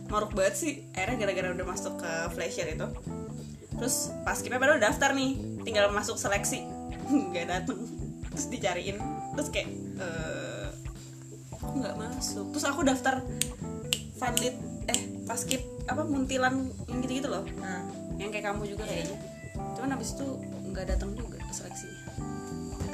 maruk 0.07 0.31
banget 0.33 0.55
sih. 0.55 0.73
Akhirnya 0.95 1.27
gara-gara 1.27 1.47
udah 1.53 1.65
masuk 1.67 1.93
ke 1.99 2.11
flasher 2.33 2.67
itu. 2.67 2.87
Terus 3.77 4.11
paskibnya 4.25 4.57
baru 4.57 4.81
daftar 4.81 5.13
nih 5.13 5.61
tinggal 5.63 5.91
masuk 5.93 6.17
seleksi. 6.17 6.65
Nggak 7.31 7.45
dateng. 7.47 7.79
Terus 8.33 8.45
dicariin. 8.49 8.97
Terus 9.37 9.47
kayak 9.53 9.69
eh 10.01 10.67
aku 11.53 11.73
nggak 11.83 11.95
masuk. 11.97 12.45
Terus 12.55 12.65
aku 12.65 12.81
daftar 12.85 13.21
Vanlit 14.17 14.55
eh 14.89 14.99
paskib 15.29 15.61
apa 15.85 16.01
muntilan 16.03 16.73
yang 16.89 16.99
gitu 17.05 17.13
gitu 17.21 17.29
loh. 17.29 17.45
Nah 17.61 17.85
yang 18.17 18.33
kayak 18.33 18.49
kamu 18.49 18.65
juga 18.65 18.89
kayaknya. 18.89 19.17
Cuman 19.77 19.93
habis 19.93 20.17
itu 20.17 20.27
nggak 20.73 20.85
datang 20.89 21.13
juga 21.13 21.37
seleksinya 21.53 22.07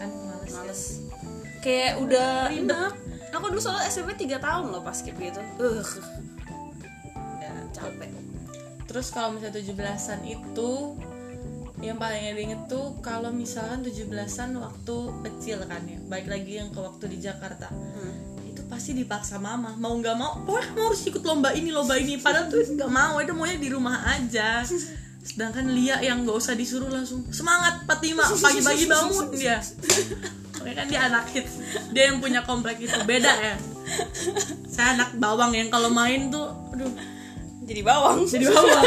kan 0.03 0.09
males. 0.27 0.51
Males. 0.51 0.81
Kayak 1.63 1.93
udah 2.03 2.51
Enak. 2.51 2.93
aku 3.31 3.45
dulu 3.49 3.61
soalnya 3.63 3.88
SMP 3.88 4.13
3 4.19 4.38
tahun 4.38 4.65
loh 4.69 4.83
paskib 4.83 5.15
gitu. 5.15 5.39
Uh 5.57 5.81
capek 7.83 8.09
Terus 8.87 9.07
kalau 9.09 9.35
misalnya 9.35 9.57
17-an 9.59 10.21
itu 10.27 10.71
yang 11.83 11.99
paling 11.99 12.31
diinget 12.39 12.61
tuh 12.71 12.95
kalau 13.03 13.33
misalkan 13.35 13.83
17-an 13.83 14.55
waktu 14.55 14.95
kecil 15.27 15.59
kan 15.67 15.83
ya. 15.83 15.99
Baik 16.07 16.31
lagi 16.31 16.51
yang 16.63 16.71
ke 16.71 16.79
waktu 16.79 17.11
di 17.11 17.17
Jakarta. 17.19 17.67
Itu 18.47 18.63
pasti 18.71 18.95
dipaksa 18.95 19.35
mama. 19.41 19.75
Mau 19.75 19.99
nggak 19.99 20.15
mau, 20.15 20.39
pokoknya 20.47 20.67
kamu 20.71 20.83
harus 20.87 21.01
ikut 21.09 21.23
lomba 21.27 21.49
ini, 21.51 21.69
lomba 21.75 21.99
ini. 21.99 22.15
Padahal 22.21 22.47
tuh 22.47 22.63
nggak 22.63 22.91
mau, 22.91 23.19
itu 23.19 23.35
maunya 23.35 23.59
di 23.59 23.69
rumah 23.73 23.99
aja. 24.15 24.63
Sedangkan 25.23 25.67
Lia 25.71 25.99
yang 25.99 26.23
nggak 26.23 26.37
usah 26.39 26.55
disuruh 26.55 26.87
langsung 26.87 27.27
semangat 27.35 27.83
45 27.87 28.43
pagi-pagi 28.43 28.85
bangun 28.87 29.27
dia. 29.35 29.59
Pokoknya 30.55 30.75
kan 30.79 30.85
dia 30.87 31.01
anak 31.11 31.25
hits. 31.35 31.53
Dia 31.91 32.03
yang 32.11 32.23
punya 32.23 32.47
komplek 32.47 32.79
itu 32.79 32.95
beda 33.03 33.31
ya. 33.31 33.55
Saya 34.71 34.95
anak 34.95 35.19
bawang 35.19 35.51
yang 35.51 35.67
kalau 35.67 35.91
main 35.91 36.31
tuh, 36.31 36.47
aduh, 36.71 36.91
jadi 37.63 37.82
bawang. 37.82 38.20
Jadi 38.24 38.46
bawang. 38.46 38.84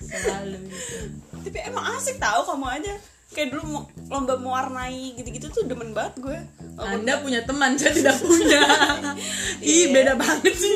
Selalu. 0.00 0.58
Gitu 0.64 0.98
tapi 1.44 1.58
emang 1.62 1.84
asik 1.94 2.16
tahu 2.16 2.40
kamu 2.44 2.66
aja. 2.72 2.94
Kayak 3.30 3.48
dulu 3.50 3.62
mau- 3.68 3.88
lomba 4.06 4.34
mewarnai 4.34 5.14
gitu-gitu 5.14 5.50
tuh 5.50 5.66
demen 5.66 5.90
banget 5.90 6.14
gue. 6.18 6.38
Walaupun 6.74 7.02
anda 7.02 7.14
punya 7.18 7.40
teman 7.42 7.74
saya 7.74 7.90
tidak 7.92 8.16
punya. 8.18 8.62
Ih 9.64 9.90
beda 9.90 10.14
banget 10.14 10.54
sih. 10.54 10.74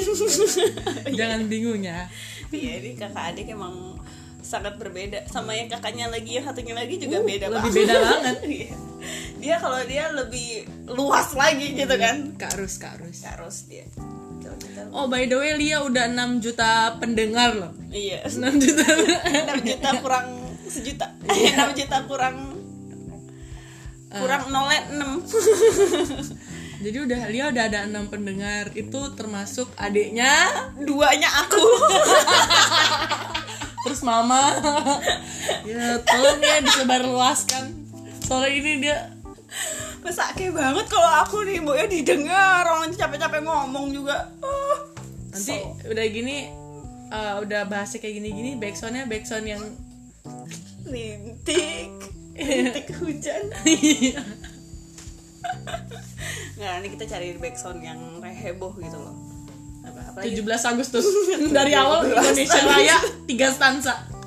Jangan 1.19 1.47
bingung 1.47 1.83
ya. 1.83 2.11
Iya, 2.49 2.73
ini 2.81 2.91
kakak 2.95 3.35
adik 3.35 3.47
emang 3.49 3.99
sangat 4.39 4.75
berbeda. 4.75 5.23
Sama 5.27 5.55
yang 5.55 5.67
kakaknya 5.67 6.11
lagi 6.11 6.39
yang 6.39 6.47
satunya 6.47 6.75
lagi 6.75 6.99
juga 6.99 7.19
Uh, 7.19 7.27
beda 7.27 7.47
lebih 7.47 7.63
banget. 7.63 7.75
beda 7.75 7.95
banget. 7.97 8.37
Iya. 9.39 9.41
dia 9.41 9.57
kalau 9.63 9.81
dia 9.87 10.05
lebih 10.11 10.67
luas 10.91 11.31
lagi 11.39 11.79
gitu 11.79 11.95
kan. 11.95 12.35
Kak 12.35 12.59
Rus, 12.59 12.75
Kak 12.83 12.99
Rus. 12.99 13.23
harus 13.23 13.71
dia. 13.71 13.87
Oh 14.91 15.07
by 15.07 15.29
the 15.29 15.37
way 15.37 15.53
Lia 15.55 15.85
udah 15.85 16.11
6 16.11 16.43
juta 16.43 16.99
pendengar 16.99 17.55
loh. 17.55 17.73
Iya. 17.95 18.27
6 18.27 18.59
juta. 18.59 18.83
6 18.83 19.63
juta 19.63 19.89
kurang 20.03 20.27
sejuta. 20.67 21.07
Iya. 21.31 21.69
6 21.71 21.79
juta 21.79 21.99
kurang 22.11 22.37
kurang 24.09 24.49
nolnya 24.49 24.89
6 24.89 25.29
Jadi 26.79 26.99
udah 27.05 27.21
Lia 27.29 27.51
udah 27.51 27.65
ada 27.67 27.81
6 27.91 28.13
pendengar. 28.13 28.71
Itu 28.75 29.15
termasuk 29.19 29.75
adiknya. 29.75 30.31
Duanya 30.79 31.27
aku. 31.47 31.59
Terus 33.85 34.01
mama. 34.07 34.55
Ya 35.67 35.99
tolong 36.07 36.39
ya 36.39 36.63
disebarluaskan. 36.63 37.65
Soalnya 38.23 38.51
ini 38.55 38.73
dia 38.85 38.97
Mesake 40.09 40.49
banget 40.49 40.89
kalau 40.89 41.11
aku 41.21 41.45
nih 41.45 41.61
Boya 41.61 41.85
didengar 41.85 42.65
orang 42.65 42.89
capek-capek 42.97 43.45
ngomong 43.45 43.93
juga. 43.93 44.33
Ah. 44.41 44.77
Nanti 45.29 45.61
udah 45.85 46.07
gini 46.09 46.49
eh, 47.13 47.35
Udah 47.45 47.69
bahasnya 47.69 48.01
kayak 48.01 48.17
gini-gini 48.17 48.57
Backsoundnya 48.57 49.05
backsound 49.05 49.45
yang 49.45 49.61
rintik 50.89 51.93
rintik 52.33 52.89
hujan. 53.05 53.53
Nggak 56.57 56.71
nanti 56.73 56.89
kita 56.97 57.05
cari 57.05 57.37
backsound 57.37 57.85
yang 57.85 58.01
heboh 58.25 58.73
gitu 58.81 58.97
loh. 58.97 59.13
Apa? 59.85 60.01
Apalagi 60.17 60.41
17 60.41 60.73
Agustus. 60.73 61.05
Dari 61.61 61.77
awal 61.77 62.09
Indonesia 62.09 62.65
Raya 62.65 62.97
3 63.29 63.29
stansa 63.53 64.18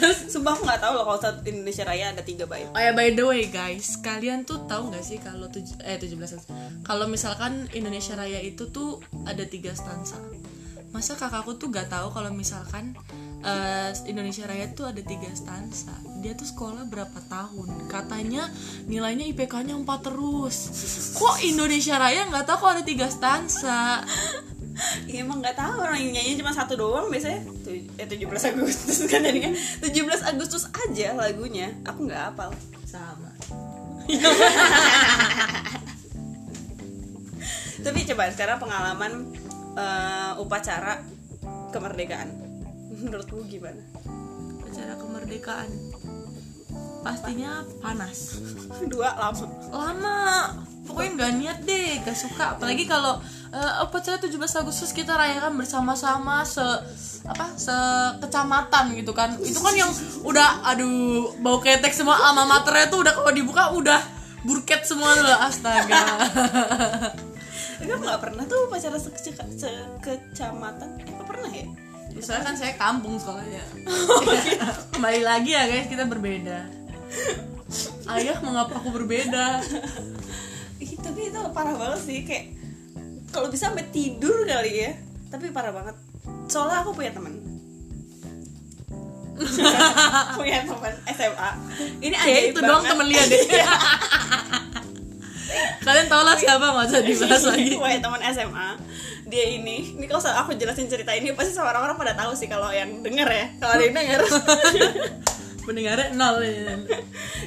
sumpah 0.32 0.56
aku 0.56 0.62
nggak 0.64 0.80
tahu 0.80 0.92
loh 0.96 1.04
kalau 1.04 1.20
saat 1.20 1.36
Indonesia 1.44 1.84
Raya 1.84 2.16
ada 2.16 2.24
tiga 2.24 2.48
bait 2.48 2.66
Oh 2.72 2.80
ya 2.80 2.92
by 2.96 3.12
the 3.12 3.24
way 3.24 3.44
guys, 3.48 4.00
kalian 4.00 4.48
tuh 4.48 4.64
tahu 4.64 4.88
nggak 4.92 5.04
sih 5.04 5.18
kalau 5.20 5.48
tuj- 5.52 5.78
eh 5.84 6.00
17 6.00 6.16
Agustus. 6.16 6.48
Kalau 6.82 7.04
misalkan 7.06 7.68
Indonesia 7.76 8.16
Raya 8.16 8.40
itu 8.40 8.72
tuh 8.72 9.04
ada 9.28 9.44
tiga 9.44 9.76
stansa. 9.76 10.16
Masa 10.92 11.16
kakakku 11.16 11.56
tuh 11.56 11.72
nggak 11.72 11.88
tahu 11.88 12.12
kalau 12.12 12.32
misalkan 12.32 12.96
eh, 13.44 13.90
Indonesia 14.08 14.48
Raya 14.48 14.72
tuh 14.72 14.88
ada 14.88 15.00
tiga 15.04 15.28
stansa. 15.36 15.92
Dia 16.22 16.32
tuh 16.38 16.46
sekolah 16.46 16.86
berapa 16.86 17.18
tahun? 17.26 17.90
Katanya 17.90 18.48
nilainya 18.86 19.26
IPK-nya 19.34 19.74
4 19.74 20.06
terus. 20.06 20.56
Kok 21.18 21.42
Indonesia 21.44 21.98
Raya 21.98 22.28
nggak 22.30 22.46
tahu 22.48 22.58
kalau 22.64 22.72
ada 22.78 22.84
tiga 22.86 23.10
stansa? 23.10 24.04
Iya 25.04 25.20
emang 25.24 25.44
nggak 25.44 25.56
tahu 25.58 25.84
orang 25.84 26.00
nyanyi 26.00 26.32
cuma 26.40 26.48
satu 26.48 26.80
doang 26.80 27.12
biasanya 27.12 27.44
eh, 27.72 28.06
17 28.06 28.52
Agustus 28.52 29.08
kan 29.08 29.24
jadinya. 29.24 29.52
17 29.80 30.30
Agustus 30.30 30.68
aja 30.68 31.16
lagunya. 31.16 31.72
Aku 31.88 32.04
nggak 32.04 32.32
hafal. 32.32 32.50
Sama. 32.84 33.32
tapi 37.82 38.06
coba 38.06 38.30
sekarang 38.30 38.58
pengalaman 38.62 39.12
eh, 39.74 40.32
upacara 40.38 41.02
kemerdekaan. 41.72 42.28
Menurutmu 43.02 43.48
gimana? 43.48 43.82
Acara 44.68 44.94
kemerdekaan. 45.00 45.68
Pastinya 47.02 47.66
panas. 47.82 48.38
dua 48.92 49.10
lama. 49.18 49.46
Lama. 49.72 50.20
Pokoknya 50.86 51.10
nggak 51.14 51.32
niat 51.38 51.58
deh 51.66 51.88
gak 52.02 52.18
suka. 52.18 52.58
Apalagi 52.58 52.84
kalau 52.86 53.18
eh, 53.52 53.84
upacara 53.84 54.16
17 54.16 54.32
Agustus 54.64 54.90
kita 54.96 55.12
rayakan 55.12 55.52
bersama-sama 55.60 56.40
se 56.48 56.64
apa 57.22 57.54
se 57.54 57.76
kecamatan 58.18 58.96
gitu 58.96 59.12
kan. 59.12 59.36
Itu 59.38 59.60
kan 59.60 59.76
yang 59.76 59.92
udah 60.24 60.64
aduh 60.72 61.36
bau 61.38 61.60
ketek 61.60 61.92
semua 61.92 62.16
alma 62.18 62.48
maternya 62.48 62.88
tuh 62.88 63.04
udah 63.04 63.12
kalau 63.14 63.30
dibuka 63.30 63.70
udah 63.76 64.00
burket 64.42 64.82
semua 64.88 65.14
tuh 65.14 65.28
astaga. 65.28 66.02
Aku 67.82 67.98
nggak 67.98 68.22
pernah 68.22 68.46
tuh 68.46 68.70
upacara 68.70 68.94
sekecamatan 68.96 70.88
eh 71.02 71.06
apa 71.12 71.22
pernah 71.26 71.50
ya? 71.50 71.66
Soalnya 72.22 72.44
kan 72.52 72.54
saya 72.54 72.72
kampung 72.78 73.18
sekolahnya 73.18 73.64
kembali 74.94 75.20
lagi 75.26 75.50
ya 75.50 75.66
guys 75.66 75.90
kita 75.90 76.06
berbeda. 76.06 76.70
Ayah 78.06 78.38
mengapa 78.42 78.78
aku 78.78 78.94
berbeda? 78.94 79.58
Ih, 80.78 80.92
tapi 81.02 81.30
itu 81.30 81.38
parah 81.54 81.74
banget 81.74 82.00
sih 82.06 82.22
kayak 82.22 82.61
kalau 83.32 83.48
bisa 83.48 83.72
sampai 83.72 83.88
tidur 83.88 84.44
kali 84.44 84.86
ya. 84.86 84.92
Tapi 85.32 85.48
parah 85.48 85.72
banget. 85.72 85.96
Soalnya 86.46 86.84
aku 86.84 86.92
punya 86.92 87.10
teman 87.16 87.52
punya 90.38 90.62
teman 90.62 90.94
SMA 91.08 91.50
ini 92.04 92.14
ajaib 92.14 92.52
itu 92.52 92.60
dong 92.62 92.84
banget. 92.84 92.90
temen 92.94 93.06
Lia 93.10 93.24
deh. 93.26 93.40
Kalian 95.82 96.06
tau 96.06 96.22
lah 96.22 96.36
siapa 96.38 96.62
nggak 96.62 96.86
usah 96.88 97.02
dibahas 97.02 97.42
lagi. 97.50 97.74
Punya 97.82 97.98
teman 97.98 98.22
SMA 98.30 98.68
dia 99.26 99.44
ini. 99.50 99.98
Ini 99.98 100.06
kalau 100.06 100.22
aku 100.22 100.54
jelasin 100.54 100.86
cerita 100.86 101.10
ini 101.12 101.34
pasti 101.34 101.52
sama 101.52 101.74
orang-orang 101.74 101.98
pada 101.98 102.14
tahu 102.14 102.32
sih 102.38 102.46
kalau 102.46 102.70
yang 102.70 103.02
denger 103.02 103.26
ya. 103.26 103.46
Kalau 103.58 103.72
ada 103.74 103.82
yang 103.82 103.96
denger. 103.96 104.20
Pendengarnya 105.66 106.08
nol 106.14 106.36
ya. 106.42 106.74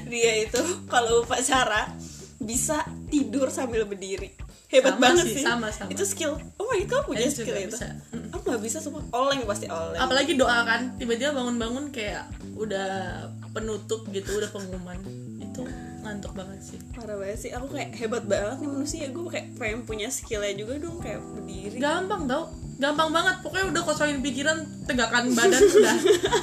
dia 0.06 0.34
itu 0.44 0.62
kalau 0.92 1.24
upacara 1.24 1.96
bisa 2.44 2.84
tidur 3.08 3.48
sambil 3.48 3.88
berdiri 3.88 4.45
hebat 4.80 4.96
Sama 4.96 5.04
banget 5.04 5.26
sih, 5.26 5.36
sih, 5.40 5.44
sama, 5.44 5.68
sama. 5.72 5.90
itu 5.92 6.04
skill. 6.04 6.34
Oh 6.60 6.66
my 6.68 6.82
god 6.86 7.04
punya 7.08 7.26
juga 7.28 7.44
skill 7.44 7.58
itu. 7.58 7.78
Bisa. 7.78 7.88
aku 8.32 8.44
nggak 8.52 8.64
bisa 8.64 8.78
semua 8.84 9.02
oleng 9.16 9.42
pasti 9.48 9.66
oleng. 9.72 10.00
Apalagi 10.00 10.34
doa 10.36 10.68
kan 10.68 10.96
tiba-tiba 11.00 11.32
bangun-bangun 11.32 11.90
kayak 11.96 12.28
udah 12.56 13.26
penutup 13.56 14.04
gitu 14.12 14.38
udah 14.38 14.50
pengumuman. 14.52 15.00
Itu 15.40 15.64
ngantuk 16.04 16.36
banget 16.36 16.60
sih. 16.62 16.78
Parah 16.92 17.16
banget 17.18 17.40
sih. 17.40 17.52
Aku 17.56 17.72
kayak 17.72 17.96
hebat 17.96 18.24
banget 18.28 18.58
nih 18.62 18.70
manusia. 18.70 19.06
Gue 19.10 19.26
kayak 19.32 19.48
pengen 19.56 19.82
punya 19.88 20.08
skillnya 20.12 20.54
juga 20.54 20.78
dong 20.78 21.00
kayak 21.00 21.20
berdiri. 21.24 21.78
Gampang 21.80 22.28
tau. 22.28 22.52
Gampang 22.76 23.10
banget. 23.10 23.36
Pokoknya 23.42 23.66
udah 23.72 23.82
kosongin 23.88 24.20
pikiran 24.20 24.58
tegakkan 24.86 25.32
badan 25.32 25.62
udah. 25.64 25.96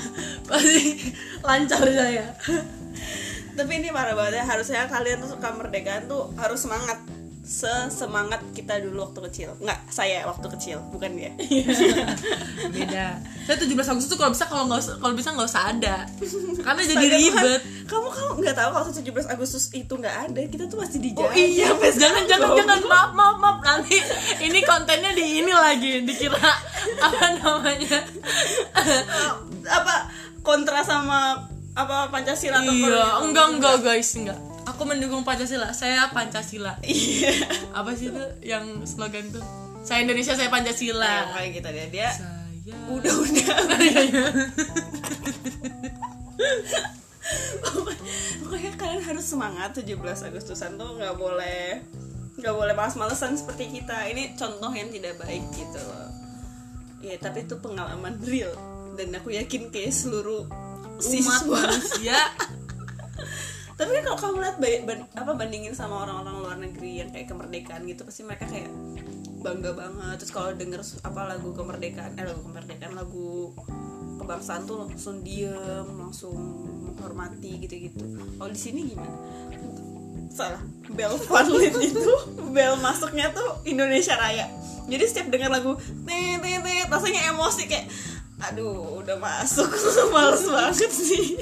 Pasti 0.51 0.81
lancar 1.45 1.85
saya 1.87 2.35
tapi 3.53 3.85
ini 3.85 3.89
parah 3.93 4.17
banget 4.17 4.41
ya. 4.41 4.45
Harusnya 4.49 4.89
kalian 4.89 5.21
tuh 5.25 5.37
suka 5.37 5.53
kemerdekaan 5.53 6.09
tuh 6.09 6.33
harus 6.41 6.61
semangat 6.65 6.99
sesemangat 7.43 8.39
kita 8.55 8.79
dulu 8.79 9.11
waktu 9.11 9.21
kecil. 9.27 9.51
Nggak 9.59 9.91
saya 9.91 10.23
waktu 10.31 10.47
kecil 10.55 10.79
bukan 10.95 11.11
dia. 11.19 11.35
Beda. 12.75 13.19
Saya 13.43 13.57
17 13.59 13.75
Agustus 13.75 14.11
tuh 14.15 14.19
kalau 14.19 14.31
bisa 14.31 14.47
kalau 14.47 14.71
nggak 14.71 14.83
kalau 15.03 15.15
bisa 15.19 15.35
nggak 15.35 15.49
usah 15.51 15.65
ada. 15.75 15.97
Karena 16.63 16.83
jadi 16.87 17.07
Astaga, 17.11 17.19
ribet. 17.19 17.61
Tuhan. 17.67 17.91
kamu 17.91 18.09
kamu 18.15 18.31
nggak 18.47 18.57
tahu 18.57 18.71
kalau 18.71 18.87
17 18.95 19.35
Agustus 19.35 19.65
itu 19.75 19.93
nggak 19.93 20.17
ada 20.31 20.41
kita 20.47 20.65
tuh 20.71 20.79
masih 20.81 20.99
dijajah 21.03 21.27
Oh 21.27 21.33
iya, 21.35 21.69
jangan 21.99 22.23
jangan 22.31 22.51
jangan. 22.57 22.79
Maaf 22.87 23.11
maaf 23.13 23.37
maaf. 23.43 23.59
Nanti 23.61 23.99
ini 24.39 24.59
kontennya 24.63 25.11
di 25.11 25.43
ini 25.43 25.53
lagi 25.53 26.07
dikira 26.07 26.39
apa 27.03 27.43
namanya? 27.43 27.99
Apa 29.67 29.95
kontra 30.47 30.87
sama 30.87 31.51
apa 31.73 32.13
Pancasila 32.13 32.61
atau 32.61 32.75
iya 32.75 33.25
enggak 33.25 33.47
enggak 33.57 33.77
guys 33.81 34.13
enggak 34.13 34.37
aku 34.83 34.99
mendukung 34.99 35.23
Pancasila 35.23 35.71
saya 35.71 36.11
Pancasila. 36.11 36.75
Iya. 36.83 37.31
Apa 37.71 37.95
sih 37.95 38.11
itu 38.11 38.19
yang 38.43 38.83
slogan 38.83 39.31
tuh? 39.31 39.39
Saya 39.87 40.03
Indonesia 40.03 40.35
saya 40.35 40.51
Nah, 40.51 40.59
Pancasila 40.59 41.39
kayak 41.39 41.55
gitu 41.55 41.71
deh. 41.71 41.87
Dia 41.95 42.11
saya 42.11 42.75
udah 42.91 43.15
udah 43.15 43.47
pokoknya 48.43 48.75
kalian 48.75 49.07
harus 49.07 49.23
semangat 49.23 49.71
17 49.79 50.03
Agustusan 50.03 50.75
tuh 50.75 50.99
nggak 50.99 51.15
boleh 51.15 51.79
nggak 52.43 52.51
boleh 52.51 52.75
malas-malesan 52.75 53.39
seperti 53.39 53.79
kita. 53.79 54.11
Ini 54.11 54.35
contoh 54.35 54.75
yang 54.75 54.91
tidak 54.91 55.15
baik 55.23 55.47
gitu 55.55 55.79
loh. 55.79 56.11
Ya 57.07 57.15
tapi 57.23 57.47
itu 57.47 57.55
pengalaman 57.62 58.19
real. 58.27 58.51
Dan 58.99 59.15
aku 59.15 59.31
yakin 59.31 59.71
kayak 59.71 59.95
seluruh 59.95 60.43
umat 60.99 61.07
siswa. 61.07 61.55
manusia 61.55 62.19
tapi 63.83 63.99
kan 63.99 64.15
kalau 64.15 64.19
kamu 64.31 64.37
lihat 64.47 64.57
apa 65.19 65.33
bandingin 65.35 65.75
sama 65.75 66.07
orang-orang 66.07 66.37
luar 66.39 66.57
negeri 66.62 67.03
yang 67.03 67.11
kayak 67.11 67.27
kemerdekaan 67.27 67.83
gitu 67.91 68.07
pasti 68.07 68.23
mereka 68.23 68.47
kayak 68.47 68.71
bangga 69.43 69.75
banget. 69.75 70.23
Terus 70.23 70.31
kalau 70.31 70.55
denger 70.55 70.81
apa 71.03 71.21
lagu 71.35 71.51
kemerdekaan 71.51 72.15
eh 72.15 72.23
lagu 72.23 72.47
kemerdekaan 72.47 72.95
lagu 72.95 73.51
kebangsaan 74.23 74.71
tuh 74.71 74.87
langsung 74.87 75.27
diem 75.27 75.89
langsung 75.99 76.39
menghormati 76.87 77.59
gitu-gitu. 77.67 78.07
Kalau 78.39 78.51
di 78.55 78.61
sini 78.62 78.95
gimana? 78.95 79.19
Salah. 80.31 80.62
Bel 80.95 81.19
Fadlit 81.19 81.75
itu 81.83 82.15
bel 82.55 82.79
masuknya 82.79 83.35
tuh 83.35 83.67
Indonesia 83.67 84.15
Raya. 84.15 84.47
Jadi 84.87 85.05
setiap 85.11 85.35
dengar 85.35 85.51
lagu 85.51 85.75
tet 86.07 86.39
tet 86.39 86.62
tet 86.62 86.87
rasanya 86.87 87.35
emosi 87.35 87.67
kayak 87.67 87.91
aduh 88.43 88.99
udah 89.03 89.17
masuk. 89.19 89.71
Males 90.15 90.45
banget 90.47 90.91
sih. 90.91 91.39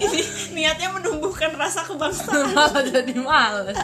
Ini 0.00 0.20
niatnya 0.56 0.88
menumbuhkan 0.96 1.52
rasa 1.56 1.84
kebangsaan. 1.84 2.52
Malah 2.56 2.84
jadi 2.84 3.12
males. 3.20 3.76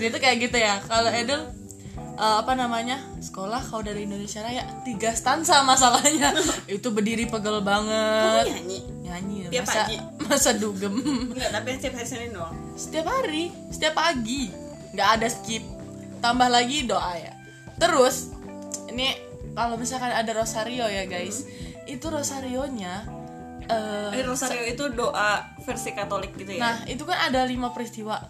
Dia 0.00 0.08
tuh 0.08 0.20
kayak 0.20 0.36
gitu 0.48 0.56
ya. 0.56 0.80
Kalau 0.88 1.10
Edel 1.12 1.40
eh, 1.96 2.36
apa 2.40 2.52
namanya? 2.56 2.98
Sekolah 3.20 3.60
kalau 3.60 3.84
dari 3.84 4.08
Indonesia 4.08 4.40
Raya 4.40 4.64
tiga 4.88 5.12
stansa 5.12 5.60
masalahnya. 5.62 6.32
Itu 6.80 6.90
berdiri 6.90 7.28
pegel 7.28 7.60
Kamu 7.60 7.68
banget 7.68 8.44
nyanyi? 8.56 8.78
Nyanyi. 9.04 9.36
Tiap 9.52 9.64
masa 9.68 9.80
pagi? 9.84 9.96
masa 10.24 10.50
dugem? 10.56 10.94
Enggak, 11.36 11.50
tapi 11.52 11.68
setiap 11.76 11.94
hari 12.00 12.08
Senin 12.08 12.30
doang. 12.32 12.54
Setiap 12.74 13.06
hari. 13.06 13.44
Setiap 13.68 13.94
pagi. 14.00 14.48
Nggak 14.96 15.08
ada 15.20 15.26
skip. 15.28 15.64
Tambah 16.24 16.48
lagi 16.48 16.88
doa 16.88 17.12
ya. 17.20 17.32
Terus 17.76 18.32
ini 18.88 19.31
kalau 19.52 19.76
misalkan 19.76 20.12
ada 20.12 20.32
rosario 20.32 20.88
ya 20.88 21.04
guys 21.04 21.44
itu 21.84 22.06
rosarionya 22.08 23.04
eh, 23.68 24.10
Eh, 24.12 24.24
Rosario 24.26 24.64
itu 24.66 24.84
doa 24.92 25.54
versi 25.62 25.94
Katolik 25.94 26.34
gitu 26.36 26.58
ya? 26.58 26.60
Nah 26.60 26.76
itu 26.84 27.02
kan 27.06 27.30
ada 27.30 27.46
lima 27.46 27.70
peristiwa. 27.70 28.20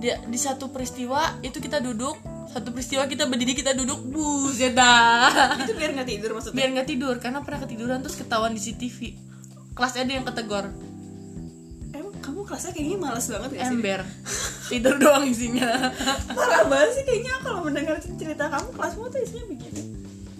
Di, 0.00 0.12
di 0.28 0.38
satu 0.40 0.72
peristiwa 0.72 1.40
itu 1.44 1.60
kita 1.60 1.78
duduk 1.78 2.16
satu 2.50 2.74
peristiwa 2.74 3.06
kita 3.06 3.30
berdiri 3.30 3.54
kita 3.54 3.76
duduk 3.76 4.00
buset 4.10 4.74
dah. 4.74 5.60
Itu 5.62 5.76
biar 5.78 5.94
nggak 5.94 6.08
tidur 6.08 6.30
maksudnya? 6.34 6.56
Biar 6.58 6.68
nggak 6.74 6.88
tidur 6.88 7.14
karena 7.22 7.40
pernah 7.44 7.60
ketiduran 7.62 7.98
terus 8.02 8.18
ketahuan 8.18 8.52
di 8.56 8.60
CCTV 8.60 8.98
kelas 9.78 9.94
ada 9.96 10.12
yang 10.12 10.26
ketegor. 10.26 10.66
Emang 11.94 12.14
kamu 12.20 12.40
kelasnya 12.44 12.72
kayaknya 12.74 12.98
males 12.98 13.26
banget 13.30 13.50
gak 13.54 13.64
sih? 13.64 13.76
ember. 13.78 14.00
Tidur 14.70 14.94
doang 15.02 15.24
isinya. 15.26 15.94
Parah 16.30 16.62
banget 16.66 16.90
sih 16.94 17.04
kayaknya 17.06 17.34
kalau 17.42 17.66
mendengar 17.66 17.96
cerita 18.02 18.44
kamu 18.50 18.68
kelasmu 18.74 19.08
tuh 19.10 19.20
isinya 19.22 19.44
begitu 19.50 19.80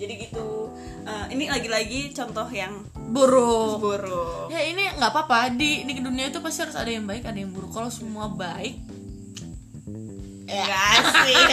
Jadi 0.00 0.14
gitu. 0.16 0.72
Eh, 1.04 1.26
Ini 1.36 1.44
lagi-lagi 1.52 2.16
contoh 2.16 2.48
yang 2.48 2.72
buruk. 3.12 3.84
Buruk. 3.84 4.48
Ya 4.48 4.64
ini 4.64 4.88
nggak 4.96 5.12
apa-apa. 5.12 5.52
Di 5.52 5.84
di 5.84 6.00
dunia 6.00 6.32
itu 6.32 6.40
pasti 6.40 6.64
harus 6.64 6.76
ada 6.80 6.88
yang 6.88 7.04
baik 7.04 7.28
ada 7.28 7.36
yang 7.36 7.52
buruk. 7.52 7.68
Kalau 7.76 7.92
semua 7.92 8.32
baik 8.32 8.80
Gak 10.50 10.66
asik. 10.98 11.46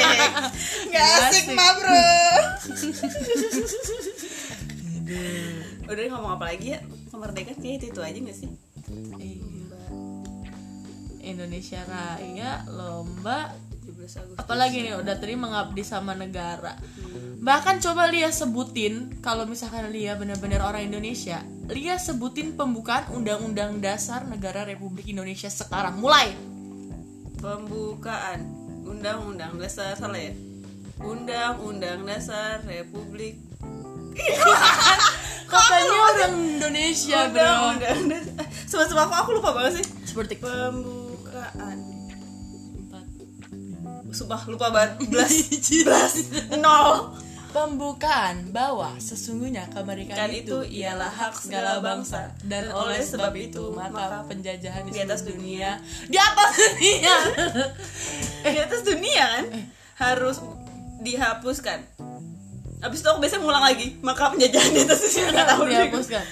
Gak 0.90 1.06
asik 1.30 1.46
asik. 1.46 1.54
mah 1.54 1.72
bro. 1.78 2.02
Udah 5.94 6.02
ngomong 6.18 6.32
apa 6.42 6.46
lagi 6.50 6.74
ya? 6.74 6.80
Kemerdekaan 7.14 7.62
kayak 7.62 7.76
itu-itu 7.78 8.02
aja 8.02 8.18
gak 8.18 8.38
sih? 8.42 8.50
Iya. 9.22 9.86
Indonesia 11.22 11.84
Raya 11.86 12.66
lomba 12.72 13.54
17 14.08 14.24
Agustus. 14.24 14.40
Apalagi 14.40 14.78
nih 14.88 14.96
udah 14.96 15.16
tadi 15.20 15.36
mengabdi 15.36 15.84
sama 15.84 16.16
negara. 16.16 16.80
Bahkan 17.44 17.84
coba 17.84 18.08
Lia 18.08 18.32
sebutin 18.32 19.20
kalau 19.20 19.44
misalkan 19.44 19.92
Lia 19.92 20.16
benar-benar 20.16 20.64
orang 20.66 20.88
Indonesia 20.90 21.44
Lia 21.68 22.00
sebutin 22.00 22.56
pembukaan 22.56 23.12
Undang-Undang 23.12 23.84
Dasar 23.84 24.24
Negara 24.24 24.64
Republik 24.64 25.12
Indonesia 25.12 25.52
sekarang. 25.52 26.00
Mulai! 26.00 26.32
Pembukaan 27.44 28.48
Undang-Undang 28.88 29.60
Dasar 29.60 30.00
Salah 30.00 30.18
ya? 30.18 30.34
Undang-Undang 31.04 32.08
Dasar 32.08 32.64
Republik 32.66 33.44
katanya 35.52 35.98
orang 36.10 36.34
Indonesia 36.58 37.30
bro. 37.30 37.52
Undang-Undang 37.76 38.02
Dasar. 38.10 38.46
Sebab-sebab 38.68 39.04
aku, 39.06 39.14
aku 39.14 39.30
lupa 39.38 39.50
banget 39.54 39.84
sih. 39.84 39.86
Seperti 40.08 40.40
Pembukaan 40.40 40.97
Sumpah 44.18 44.42
lupa 44.50 44.74
banget 44.74 44.98
Belas. 45.14 45.30
Belas. 45.86 46.14
Nol. 46.58 47.14
Pembukaan 47.48 48.50
bahwa 48.52 48.98
sesungguhnya 48.98 49.66
kemerdekaan 49.72 50.30
Kan 50.30 50.30
itu 50.30 50.62
itu 50.62 50.84
ialah 50.84 51.10
hak 51.10 51.34
segala 51.38 51.80
bangsa. 51.80 52.34
dan 52.46 52.70
oleh 52.70 53.00
sebab 53.00 53.34
itu 53.34 53.72
maka 53.72 54.22
penjajahan 54.28 54.84
di, 54.86 54.92
di 54.94 55.00
atas 55.02 55.22
dunia. 55.24 55.80
di 56.06 56.18
atas 56.20 56.50
dunia. 56.62 57.16
Di 58.46 58.58
atas 58.62 58.82
dunia 58.84 59.26
kan? 59.26 59.44
Harus 59.98 60.38
dihapuskan. 61.02 61.80
Abis 62.78 63.00
itu 63.02 63.08
aku 63.10 63.24
biasanya 63.24 63.42
ngulang 63.42 63.66
lagi. 63.66 63.96
Maka 64.06 64.34
penjajahan 64.34 64.72
di 64.74 64.82
atas 64.86 65.00
dunia 65.02 65.30
Gak 65.34 65.48
tahu 65.48 65.62
dihapuskan. 65.66 66.26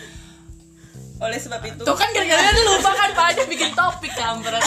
Oleh 1.15 1.39
sebab 1.39 1.61
itu. 1.63 1.81
Tuh 1.81 1.95
kan 1.95 2.09
gara-gara 2.11 2.49
lu 2.53 2.61
lupa 2.75 2.91
kan 2.91 3.09
Pak 3.15 3.25
aja 3.33 3.43
bikin 3.47 3.71
topik 3.73 4.13
kampret 4.13 4.61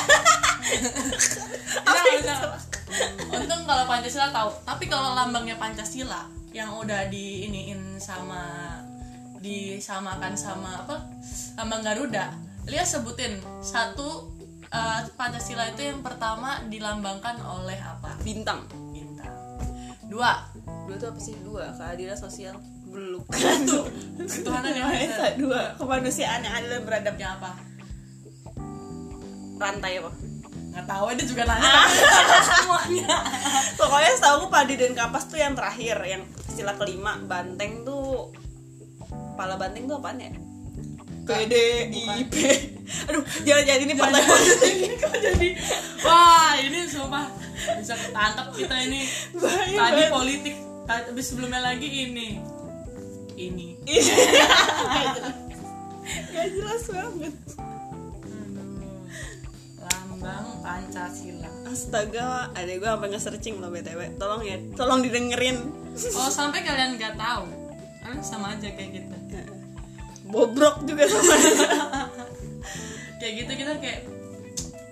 Pancasila 3.99 4.31
tahu. 4.31 4.51
Tapi 4.63 4.85
kalau 4.87 5.11
lambangnya 5.19 5.59
Pancasila 5.59 6.31
yang 6.55 6.71
udah 6.79 7.11
di 7.11 7.51
iniin 7.51 7.99
sama 7.99 8.71
disamakan 9.43 10.39
sama 10.39 10.83
apa 10.83 11.03
lambang 11.55 11.83
Garuda 11.83 12.35
lihat 12.67 12.87
sebutin 12.87 13.39
satu 13.59 14.31
eh, 14.71 15.03
Pancasila 15.19 15.67
itu 15.75 15.83
yang 15.83 16.07
pertama 16.07 16.63
dilambangkan 16.71 17.43
oleh 17.43 17.75
apa? 17.83 18.15
Bintang. 18.23 18.71
Bintang. 18.95 19.35
Dua. 20.07 20.47
Dua 20.87 20.95
itu 20.95 21.07
apa 21.11 21.19
sih? 21.19 21.35
Dua 21.43 21.67
Keadilan 21.75 22.15
sosial. 22.15 22.55
Belum. 22.87 23.27
Satu. 23.35 23.83
Ketuhanan 24.15 24.79
yang 24.79 24.95
Maha 24.95 25.03
Esa. 25.03 25.27
Dua 25.35 25.75
Kemanusiaan 25.75 26.47
yang 26.47 26.55
adil 26.55 26.71
dan 26.71 26.83
beradab. 26.87 27.19
Yang 27.19 27.33
apa? 27.43 27.51
Rantai 29.59 29.99
apa? 29.99 30.11
Nggak 30.79 30.95
tahu 30.95 31.05
dia 31.11 31.27
juga 31.27 31.43
nanya 31.43 31.67
tahu 31.67 31.91
semuanya. 32.47 33.17
Pokoknya 33.83 34.11
setahu 34.15 34.35
aku 34.39 34.47
padi 34.47 34.75
dan 34.79 34.93
kapas 34.95 35.27
tuh 35.27 35.39
yang 35.39 35.55
terakhir 35.59 35.99
Yang 36.07 36.23
sila 36.55 36.79
kelima 36.79 37.19
Banteng 37.27 37.83
tuh 37.83 38.31
Kepala 39.35 39.59
banteng 39.59 39.91
tuh 39.91 39.99
apaan 39.99 40.23
ya? 40.23 40.31
PDIP 41.27 42.35
Aduh 43.11 43.23
jangan 43.43 43.65
jadi 43.67 43.85
ini 43.85 43.95
partai 43.99 44.23
politik 44.23 44.75
ini 44.75 44.97
kok 44.97 45.15
jadi? 45.19 45.49
Wah 46.07 46.55
ini 46.63 46.79
sumpah 46.89 47.27
bisa 47.77 47.95
ketangkep 48.01 48.47
kita 48.57 48.77
ini. 48.89 49.05
Bahaya 49.37 49.77
tadi 49.77 50.01
banget. 50.01 50.15
politik 50.15 50.57
tapi 50.89 51.21
sebelumnya 51.21 51.61
lagi 51.61 51.85
ini. 51.85 52.41
Ini. 53.37 53.69
Gak 56.33 56.47
jelas 56.57 56.83
banget. 56.89 57.35
Lambang 60.29 60.61
pancasila. 60.61 61.49
Astaga, 61.65 62.53
ada 62.53 62.69
gue 62.69 62.89
sampai 62.89 63.09
nge-searching 63.13 63.57
loh 63.61 63.73
BTW 63.73 64.21
Tolong 64.21 64.43
ya, 64.45 64.57
tolong 64.77 65.01
didengerin. 65.01 65.57
Kalau 65.97 66.29
sampai 66.29 66.61
kalian 66.61 67.01
nggak 67.01 67.17
tahu. 67.17 67.49
Kan 68.05 68.21
sama 68.21 68.53
aja 68.57 68.69
kayak 68.69 68.91
gitu. 69.05 69.17
Bobrok 70.29 70.85
juga 70.85 71.09
sama. 71.09 71.35
Kayak 73.19 73.35
gitu 73.35 73.53
kita 73.67 73.73
kayak 73.83 74.01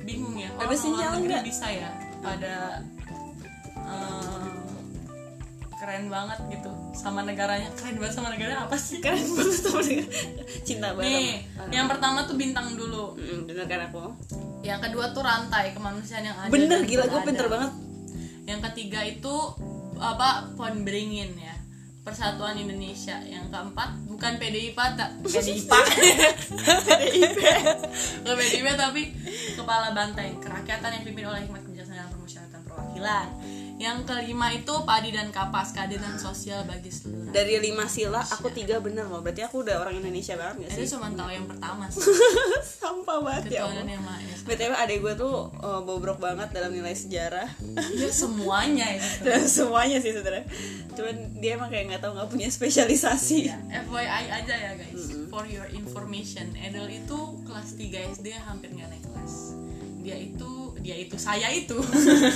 bingung 0.03 0.35
ya 0.35 0.51
orang 0.59 1.23
nggak? 1.23 1.47
bisa 1.47 1.67
ya 1.71 1.91
pada 2.23 2.83
eh, 3.79 4.46
keren 5.77 6.09
banget 6.09 6.39
gitu. 6.49 6.71
Sama 6.93 7.21
negaranya 7.21 7.69
keren 7.77 7.97
banget 7.97 8.15
sama 8.15 8.29
negaranya 8.29 8.65
apa 8.65 8.77
sih? 8.77 8.99
Keren 8.99 9.21
banget 9.37 9.61
sama 9.61 9.81
dia 9.81 10.05
Cinta 10.63 10.93
banget 10.93 11.13
nih 11.13 11.35
yang 11.69 11.87
pertama 11.87 12.25
tuh 12.25 12.35
bintang 12.35 12.73
dulu. 12.73 13.13
Hmm, 13.15 13.45
Bener 13.45 13.65
kan 13.65 13.81
aku? 13.87 14.01
Yang 14.61 14.81
kedua 14.89 15.13
tuh 15.13 15.23
rantai 15.23 15.71
kemanusiaan 15.73 16.25
yang 16.25 16.37
ada 16.37 16.49
Bener 16.49 16.81
dan 16.81 16.89
gila, 16.89 17.03
gue 17.03 17.11
beradab. 17.11 17.27
pinter 17.29 17.47
banget. 17.47 17.73
Yang 18.47 18.61
ketiga 18.71 19.01
itu 19.03 19.35
apa 19.97 20.29
pohon 20.55 20.83
beringin 20.83 21.37
ya. 21.37 21.55
Persatuan 22.01 22.55
Indonesia. 22.55 23.19
Yang 23.21 23.51
keempat 23.51 23.91
bukan 24.07 24.33
PDIP 24.39 24.79
tak 24.95 25.11
PDIP 25.21 25.69
PDIP 25.69 27.39
Bukan 28.23 28.35
PDIP 28.39 28.67
tapi 28.73 29.03
kepala 29.53 29.91
banteng 29.91 30.39
kerakyatan 30.39 30.89
yang 30.89 31.03
dipimpin 31.03 31.27
oleh 31.27 31.41
hikmat 31.45 31.63
kebijaksanaan 31.63 32.09
permusyawaratan 32.09 32.61
perwakilan 32.65 33.27
yang 33.77 34.09
kelima 34.09 34.49
itu 34.57 34.73
padi 34.89 35.13
dan 35.13 35.29
kapas 35.29 35.77
keadilan 35.77 36.17
sosial 36.17 36.65
bagi 36.65 36.89
seluruh 36.89 37.29
Dari 37.29 37.61
lima 37.61 37.85
sila, 37.85 38.25
aku 38.25 38.49
tiga 38.49 38.81
bener 38.81 39.05
loh. 39.05 39.21
Berarti 39.21 39.45
aku 39.45 39.61
udah 39.61 39.85
orang 39.85 40.01
Indonesia 40.01 40.33
banget 40.33 40.65
gak 40.65 40.71
sih? 40.81 40.97
cuma 40.97 41.13
tahu 41.13 41.29
yang 41.29 41.45
pertama 41.45 41.85
sih. 41.93 42.01
Sampah 42.81 43.19
banget 43.21 43.61
ya 43.61 43.69
maha 44.01 44.17
esa 44.25 44.49
BTW 44.49 44.73
adek 44.73 44.99
gue 45.05 45.15
tuh 45.21 45.53
uh, 45.61 45.81
bobrok 45.85 46.17
banget 46.17 46.49
dalam 46.57 46.73
nilai 46.73 46.97
sejarah. 46.97 47.49
Ya 47.77 48.09
semuanya 48.09 48.97
itu 48.97 49.21
Dan 49.29 49.45
semuanya 49.45 50.01
sih 50.01 50.17
sebenarnya. 50.17 50.49
Cuman 50.97 51.17
dia 51.45 51.61
emang 51.61 51.69
kayak 51.69 52.01
gak 52.01 52.03
tahu 52.09 52.13
gak 52.17 52.29
punya 52.33 52.49
spesialisasi. 52.49 53.53
Ya, 53.53 53.61
FYI 53.85 54.25
aja 54.33 54.55
ya 54.57 54.73
guys. 54.73 55.13
For 55.29 55.45
your 55.45 55.69
information. 55.69 56.57
Edel 56.57 56.89
itu 56.89 57.19
kelas 57.45 57.77
3 57.77 58.17
SD 58.17 58.33
hampir 58.41 58.73
nggak 58.73 58.89
naik 58.89 59.05
kelas. 59.05 59.53
itu 59.53 59.66
Dia 60.87 60.97
itu 61.03 61.17
Saya 61.19 61.51
itu. 61.51 61.75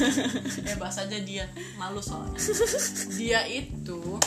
Eh 0.69 0.75
bahas 0.75 0.99
aja 0.99 1.19
dia 1.23 1.47
Malu 1.79 2.03
soalnya. 2.03 2.35
Dia 3.15 3.47
itu 3.47 4.19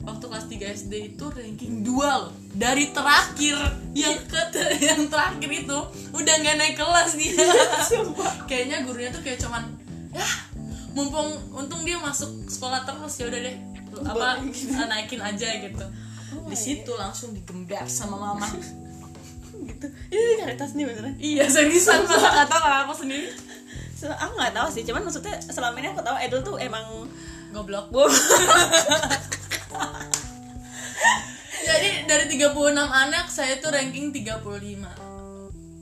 Waktu 0.00 0.24
kelas 0.32 0.46
3 0.48 0.76
SD 0.84 0.92
itu 1.16 1.24
ranking 1.28 1.84
2 1.84 1.96
loh. 1.96 2.32
Dari 2.52 2.92
terakhir 2.92 3.56
Yang 3.96 4.28
ke 4.28 4.40
yang 4.84 5.08
terakhir 5.08 5.48
itu 5.48 5.78
Udah 6.12 6.34
nggak 6.44 6.56
naik 6.60 6.76
kelas 6.76 7.16
dia. 7.16 7.40
Kayaknya 8.44 8.84
gurunya 8.84 9.08
tuh 9.08 9.24
kayak 9.24 9.40
cuman 9.40 9.64
Ya 10.12 10.28
mumpung 10.90 11.38
untung 11.54 11.86
dia 11.86 11.94
masuk 12.02 12.50
sekolah 12.50 12.82
terus 12.82 13.14
ya 13.22 13.30
udah 13.30 13.40
deh 13.46 13.56
apa 14.06 14.42
naikin 14.90 15.22
aja 15.22 15.48
gitu. 15.62 15.86
Di 16.46 16.56
situ 16.58 16.92
langsung 16.94 17.34
digembar 17.34 17.86
sama 17.90 18.18
mama. 18.18 18.46
Gitu. 19.60 19.86
Ini 20.08 20.40
realitas 20.40 20.72
nih 20.72 20.88
beneran. 20.88 21.14
Iya 21.20 21.44
seriusan. 21.44 22.08
Masa 22.08 22.32
kata 22.32 22.56
aku 22.88 22.96
sendiri 22.96 23.28
aku 24.08 24.32
nggak 24.38 24.54
tahu 24.56 24.68
sih 24.72 24.82
cuman 24.88 25.04
maksudnya 25.04 25.36
selama 25.52 25.76
ini 25.82 25.92
aku 25.92 26.00
tahu 26.00 26.16
Edel 26.16 26.40
tuh 26.40 26.56
emang 26.56 27.04
goblok 27.52 27.92
Gua- 27.92 28.06
jadi 31.68 32.08
dari 32.08 32.24
36 32.30 32.56
anak 32.80 33.26
saya 33.28 33.60
tuh 33.60 33.74
ranking 33.74 34.14
35 34.14 35.10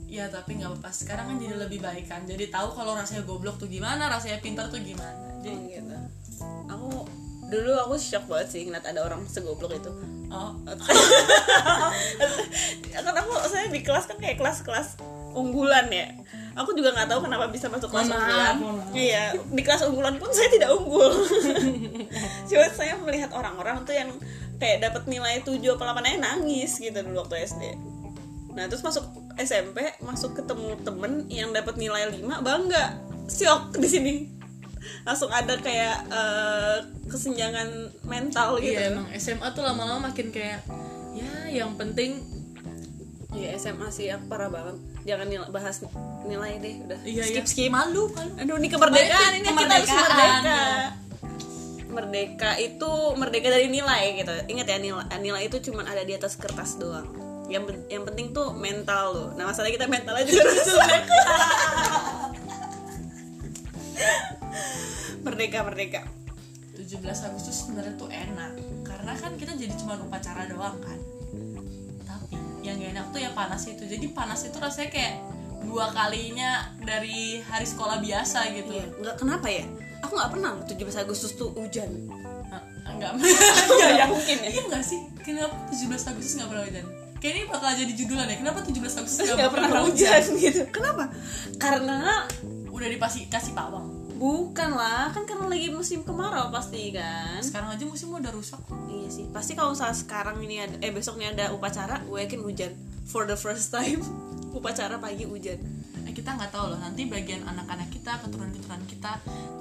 ya 0.09 0.25
tapi 0.25 0.57
nggak 0.57 0.73
apa-apa. 0.73 0.89
Sekarang 0.89 1.29
kan 1.29 1.37
jadi 1.37 1.53
lebih 1.55 1.85
baik 1.85 2.09
kan. 2.09 2.25
Jadi 2.25 2.49
tahu 2.49 2.73
kalau 2.73 2.97
rasanya 2.97 3.21
goblok 3.29 3.61
tuh 3.61 3.69
gimana 3.69 4.09
rasanya 4.09 4.41
pintar 4.41 4.65
tuh 4.73 4.81
gimana. 4.81 5.13
Jadi 5.45 5.69
gitu. 5.69 5.93
Aku 6.65 7.05
dulu 7.49 7.71
aku 7.85 7.93
shock 7.97 8.25
banget 8.25 8.47
sih 8.49 8.61
ngeliat 8.65 8.89
ada 8.89 9.05
orang 9.05 9.21
segoblok 9.29 9.77
itu. 9.77 9.91
Oh. 10.33 10.53
Kan 12.93 13.05
aku 13.05 13.31
saya 13.49 13.69
di 13.69 13.81
kelas 13.85 14.05
kan 14.09 14.17
kayak 14.21 14.37
kelas-kelas 14.37 14.97
unggulan 15.33 15.89
ya 15.93 16.09
aku 16.57 16.73
juga 16.77 16.93
nggak 16.95 17.09
tahu 17.11 17.19
kenapa 17.25 17.45
bisa 17.49 17.67
masuk 17.67 17.89
kelas 17.89 18.09
unggulan 18.09 18.55
mohon 18.61 18.75
maaf. 18.81 18.93
iya 18.95 19.33
di 19.35 19.61
kelas 19.61 19.81
unggulan 19.89 20.15
pun 20.17 20.29
saya 20.33 20.49
tidak 20.49 20.69
unggul. 20.73 21.11
Cuma 22.49 22.65
saya 22.73 22.93
melihat 23.01 23.31
orang-orang 23.33 23.83
tuh 23.85 23.93
yang 23.93 24.09
kayak 24.59 24.83
dapat 24.83 25.07
nilai 25.07 25.39
7 25.41 25.55
apa 25.55 25.83
8 25.95 26.03
aja 26.03 26.19
nangis 26.19 26.71
gitu 26.77 26.99
dulu 26.99 27.23
waktu 27.23 27.47
SD 27.47 27.63
nah 28.49 28.67
terus 28.67 28.83
masuk 28.83 29.07
SMP 29.39 29.87
masuk 30.03 30.35
ketemu 30.35 30.75
temen 30.83 31.23
yang 31.31 31.55
dapat 31.55 31.79
nilai 31.79 32.11
5 32.11 32.43
bangga. 32.43 32.99
Syok 33.31 33.79
di 33.79 33.87
sini. 33.87 34.13
Langsung 35.07 35.31
ada 35.31 35.55
kayak 35.55 35.97
eh, 36.11 36.77
kesenjangan 37.07 37.95
mental 38.03 38.59
gitu. 38.59 38.75
Iya 38.75 38.91
emang 38.91 39.07
SMA 39.15 39.47
tuh 39.55 39.63
lama-lama 39.63 40.11
makin 40.11 40.35
kayak 40.35 40.59
ya 41.15 41.63
yang 41.63 41.79
penting 41.79 42.19
Iya 43.29 43.61
SMA 43.61 43.93
sih 43.93 44.09
aku 44.09 44.25
parah 44.25 44.49
banget. 44.49 44.75
Jangan 45.09 45.25
nilai, 45.25 45.49
bahas 45.49 45.81
nilai 46.21 46.51
deh, 46.61 46.73
udah. 46.85 46.99
iya 47.01 47.23
skip 47.25 47.41
iya 47.41 47.49
skip. 47.49 47.69
malu 47.73 48.13
malu 48.13 48.31
Aduh, 48.37 48.55
ini 48.61 48.69
kemerdekaan 48.69 49.31
ini 49.33 49.47
kita 49.49 49.65
harus 49.65 49.89
Kemerdekaan, 49.89 50.09
merdeka. 50.13 50.61
Merdeka 51.89 52.51
itu 52.61 52.91
merdeka 53.17 53.47
dari 53.49 53.67
nilai 53.67 54.03
gitu. 54.15 54.33
Ingat 54.45 54.67
ya 54.69 54.77
nilai 54.77 55.05
nilai 55.17 55.41
itu 55.49 55.57
cuma 55.65 55.81
ada 55.81 56.05
di 56.05 56.13
atas 56.13 56.37
kertas 56.37 56.77
doang. 56.77 57.09
Yang 57.49 57.81
yang 57.89 58.05
penting 58.05 58.29
tuh 58.29 58.53
mental 58.53 59.05
lo. 59.09 59.25
Nah, 59.33 59.49
masalahnya 59.49 59.81
kita 59.81 59.87
mentalnya 59.89 60.21
juga 60.23 60.41
harus 60.45 60.61
jelek. 60.61 61.03
merdeka 65.25 65.59
merdeka. 65.65 66.01
17 66.79 67.03
Agustus 67.03 67.55
sebenarnya 67.59 67.93
tuh 67.99 68.07
enak 68.07 68.55
karena 68.87 69.11
kan 69.13 69.35
kita 69.35 69.51
jadi 69.51 69.75
cuma 69.75 69.99
upacara 69.99 70.47
doang 70.47 70.79
kan 70.79 70.95
yang 72.69 72.77
gak 72.77 72.91
enak 72.93 73.05
tuh 73.09 73.19
ya 73.19 73.29
panas 73.33 73.61
itu 73.65 73.83
jadi 73.83 74.05
panas 74.13 74.45
itu 74.45 74.57
rasanya 74.57 74.89
kayak 74.89 75.13
dua 75.59 75.91
kalinya 75.91 76.71
dari 76.79 77.43
hari 77.43 77.65
sekolah 77.65 77.99
biasa 77.99 78.47
gitu 78.53 78.71
Iya, 78.71 78.85
nggak 78.95 79.15
kenapa 79.17 79.47
ya? 79.49 79.65
Aku 79.99 80.15
nggak 80.15 80.31
pernah 80.31 80.49
loh 80.55 80.63
17 80.63 80.79
Agustus 81.03 81.35
tuh 81.35 81.51
hujan. 81.51 81.91
Ah, 82.47 82.63
enggak 82.87 83.11
enggak 83.19 83.91
ya 83.99 84.05
mungkin 84.07 84.37
ya. 84.39 84.49
iya 84.49 84.61
enggak 84.65 84.81
sih 84.81 84.99
kenapa 85.19 85.53
17 85.69 85.91
Agustus 85.91 86.33
nggak 86.39 86.49
pernah 86.49 86.63
hujan 86.65 86.85
kayak 87.19 87.33
ini 87.35 87.43
bakal 87.51 87.69
jadi 87.75 87.93
judulan 87.93 88.27
ya 88.31 88.37
kenapa 88.39 88.59
17 88.63 88.79
Agustus 88.79 89.27
Nggak 89.27 89.51
pernah 89.51 89.69
hujan 89.83 90.23
gitu. 90.39 90.61
Kenapa? 90.71 91.03
Karena 91.59 92.23
udah 92.71 92.87
dipasih 92.87 93.27
kasih 93.27 93.51
pawang 93.51 93.98
Bukan 94.19 94.69
lah, 94.71 95.07
kan 95.09 95.23
karena 95.23 95.47
lagi 95.47 95.71
musim 95.71 96.03
kemarau 96.03 96.51
pasti 96.51 96.91
kan. 96.91 97.39
sekarang 97.39 97.71
aja 97.71 97.87
musim 97.87 98.11
udah 98.11 98.27
rusak 98.29 98.59
Iya 98.85 99.07
sih, 99.07 99.25
pasti 99.31 99.55
kalau 99.55 99.71
misalnya 99.71 99.95
sekarang 99.95 100.37
ini 100.43 100.59
ada, 100.59 100.75
eh 100.79 100.91
besoknya 100.91 101.31
ada 101.31 101.45
upacara, 101.49 102.03
gue 102.03 102.19
yakin 102.19 102.43
hujan. 102.43 102.71
For 103.05 103.23
the 103.23 103.33
first 103.33 103.71
time, 103.71 104.03
upacara 104.57 104.99
pagi 104.99 105.23
hujan. 105.23 105.55
eh, 106.03 106.11
kita 106.11 106.35
nggak 106.35 106.49
tahu 106.49 106.67
loh 106.67 106.79
nanti 106.79 107.05
bagian 107.05 107.41
anak-anak 107.43 107.87
kita 107.87 108.19
keturunan-keturunan 108.19 108.81
kita 108.85 109.11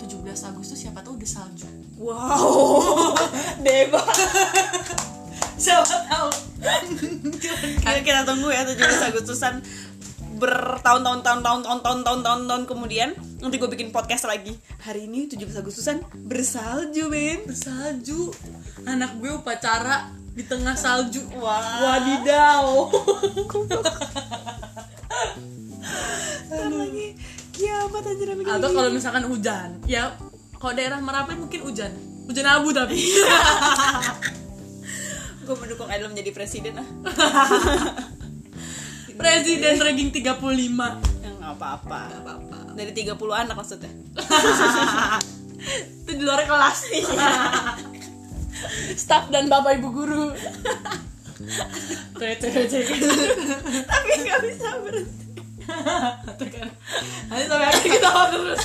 17 0.01 0.27
Agustus 0.49 0.81
siapa 0.81 1.01
tahu 1.01 1.14
udah 1.14 1.29
salju 1.29 1.68
Wow, 1.94 3.12
deba. 3.64 4.01
siapa 5.62 5.85
tahu 6.09 6.29
Kita, 7.79 8.01
kita 8.01 8.21
tunggu 8.25 8.49
ya 8.49 8.62
17 8.64 8.81
Agustusan 9.12 9.61
bertahun-tahun 10.38 11.20
tahun-tahun 11.27 11.61
tahun-tahun 11.66 12.01
tahun-tahun 12.07 12.40
tahun 12.46 12.62
kemudian 12.70 13.11
nanti 13.42 13.59
gue 13.59 13.66
bikin 13.66 13.90
podcast 13.90 14.31
lagi. 14.31 14.55
Hari 14.87 15.11
ini 15.11 15.27
17 15.27 15.42
Agustusan 15.59 15.98
bersalju 16.14 17.11
men 17.11 17.51
salju 17.51 18.31
anak 18.87 19.18
gue 19.18 19.35
upacara 19.35 20.14
di 20.33 20.46
tengah 20.46 20.79
salju. 20.79 21.27
Wah. 21.42 21.98
wadidaw. 21.98 22.66
Ntar 26.48 26.70
lagi. 26.70 27.07
Kiamat 27.59 28.07
aja 28.07 28.24
atau 28.55 28.70
kalau 28.70 28.90
misalkan 28.94 29.27
hujan. 29.27 29.83
Ya 29.90 30.14
kalau 30.62 30.72
daerah 30.79 31.03
Merapi 31.03 31.35
mungkin 31.35 31.66
hujan. 31.66 31.90
Hujan 32.31 32.46
abu 32.46 32.70
tapi. 32.70 32.94
Gue 35.48 35.57
mendukung 35.57 35.88
Adel 35.88 36.12
menjadi 36.12 36.29
presiden 36.37 36.77
ah 36.77 36.85
presiden 39.18 39.74
ranking 39.83 40.11
35 40.14 40.38
yang 41.26 41.35
nggak 41.42 41.52
apa-apa. 41.59 42.00
Apa-apa. 42.22 42.59
Dari 42.78 42.94
30 42.94 43.18
anak 43.18 43.54
maksudnya. 43.59 43.90
Itu 46.07 46.11
di 46.14 46.22
luar 46.22 46.46
kelas 46.46 46.78
staff 48.94 49.26
dan 49.35 49.50
bapak 49.50 49.83
ibu 49.83 49.90
guru. 49.90 50.31
Tapi 53.87 54.12
nggak 54.22 54.40
bisa 54.46 54.68
berhenti. 54.83 55.26
Tuh 56.38 56.48
kan. 56.48 56.68
Nanti 57.28 57.44
sampai 57.44 57.66
akhir 57.68 57.85
kita 57.85 58.09
terus 58.33 58.62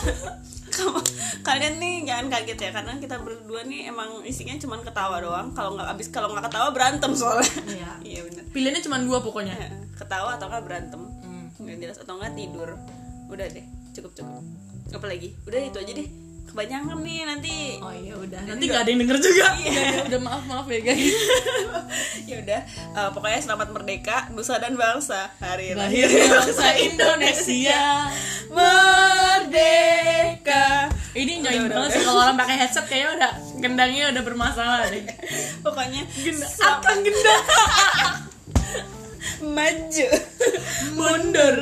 Kamu- 0.73 1.05
kalian 1.43 1.75
nih 1.77 1.95
jangan 2.07 2.25
kaget 2.31 2.59
ya 2.59 2.71
karena 2.73 2.93
kita 2.97 3.15
berdua 3.21 3.61
nih 3.67 3.91
emang 3.91 4.25
isinya 4.25 4.55
cuman 4.57 4.81
ketawa 4.81 5.21
doang. 5.21 5.47
Kalau 5.53 5.77
nggak 5.77 5.89
abis 5.93 6.07
kalau 6.09 6.33
nggak 6.33 6.49
ketawa 6.49 6.67
berantem 6.73 7.11
soalnya. 7.13 7.51
Iya. 7.69 7.91
iya 8.09 8.19
bener. 8.25 8.43
Pilihannya 8.49 8.81
cuma 8.81 8.97
dua 9.01 9.17
pokoknya? 9.21 9.55
Ketawa 9.97 10.37
atau 10.37 10.49
nggak 10.49 10.63
berantem. 10.65 11.01
Hmm. 11.03 11.47
nggak 11.61 11.77
jelas 11.79 11.97
atau 12.01 12.17
nggak 12.17 12.33
tidur. 12.33 12.69
Udah 13.29 13.47
deh 13.49 13.65
cukup 13.93 14.11
cukup 14.17 14.43
apa 14.93 15.05
lagi 15.09 15.33
udah 15.49 15.57
itu 15.57 15.77
aja 15.77 15.93
deh 15.97 16.07
kebanyakan 16.49 17.01
nih 17.01 17.25
nanti. 17.25 17.81
Oh 17.81 17.89
iya 17.93 18.13
udah. 18.19 18.41
Nanti 18.45 18.63
nggak 18.69 18.81
ada 18.85 18.89
yang 18.91 19.01
denger 19.05 19.17
juga. 19.23 19.45
Iya. 19.57 20.05
udah 20.11 20.19
maaf 20.21 20.43
maaf 20.45 20.67
ya 20.69 20.79
guys. 20.83 21.01
Ya 22.23 22.39
udah 22.39 22.61
eh, 22.71 23.09
pokoknya 23.13 23.39
selamat 23.43 23.69
merdeka 23.75 24.31
nusa 24.33 24.57
dan 24.57 24.73
bangsa. 24.79 25.29
Hari 25.37 25.75
lahir 25.77 26.07
bangsa 26.33 26.73
Indonesia. 26.77 28.09
Merdeka. 28.53 29.73
Ini 31.13 31.45
nyanyi 31.45 31.69
banget 31.69 31.99
sih 31.99 32.01
kalau 32.05 32.25
orang 32.25 32.37
pakai 32.39 32.55
headset 32.57 32.85
kayaknya 32.89 33.09
udah 33.21 33.31
gendangnya 33.61 34.09
udah 34.09 34.23
bermasalah 34.25 34.89
deh. 34.89 35.05
Pokoknya 35.65 36.01
akan 36.59 36.95
gendang 37.05 37.43
maju. 39.43 40.07
Mundur. 40.97 41.55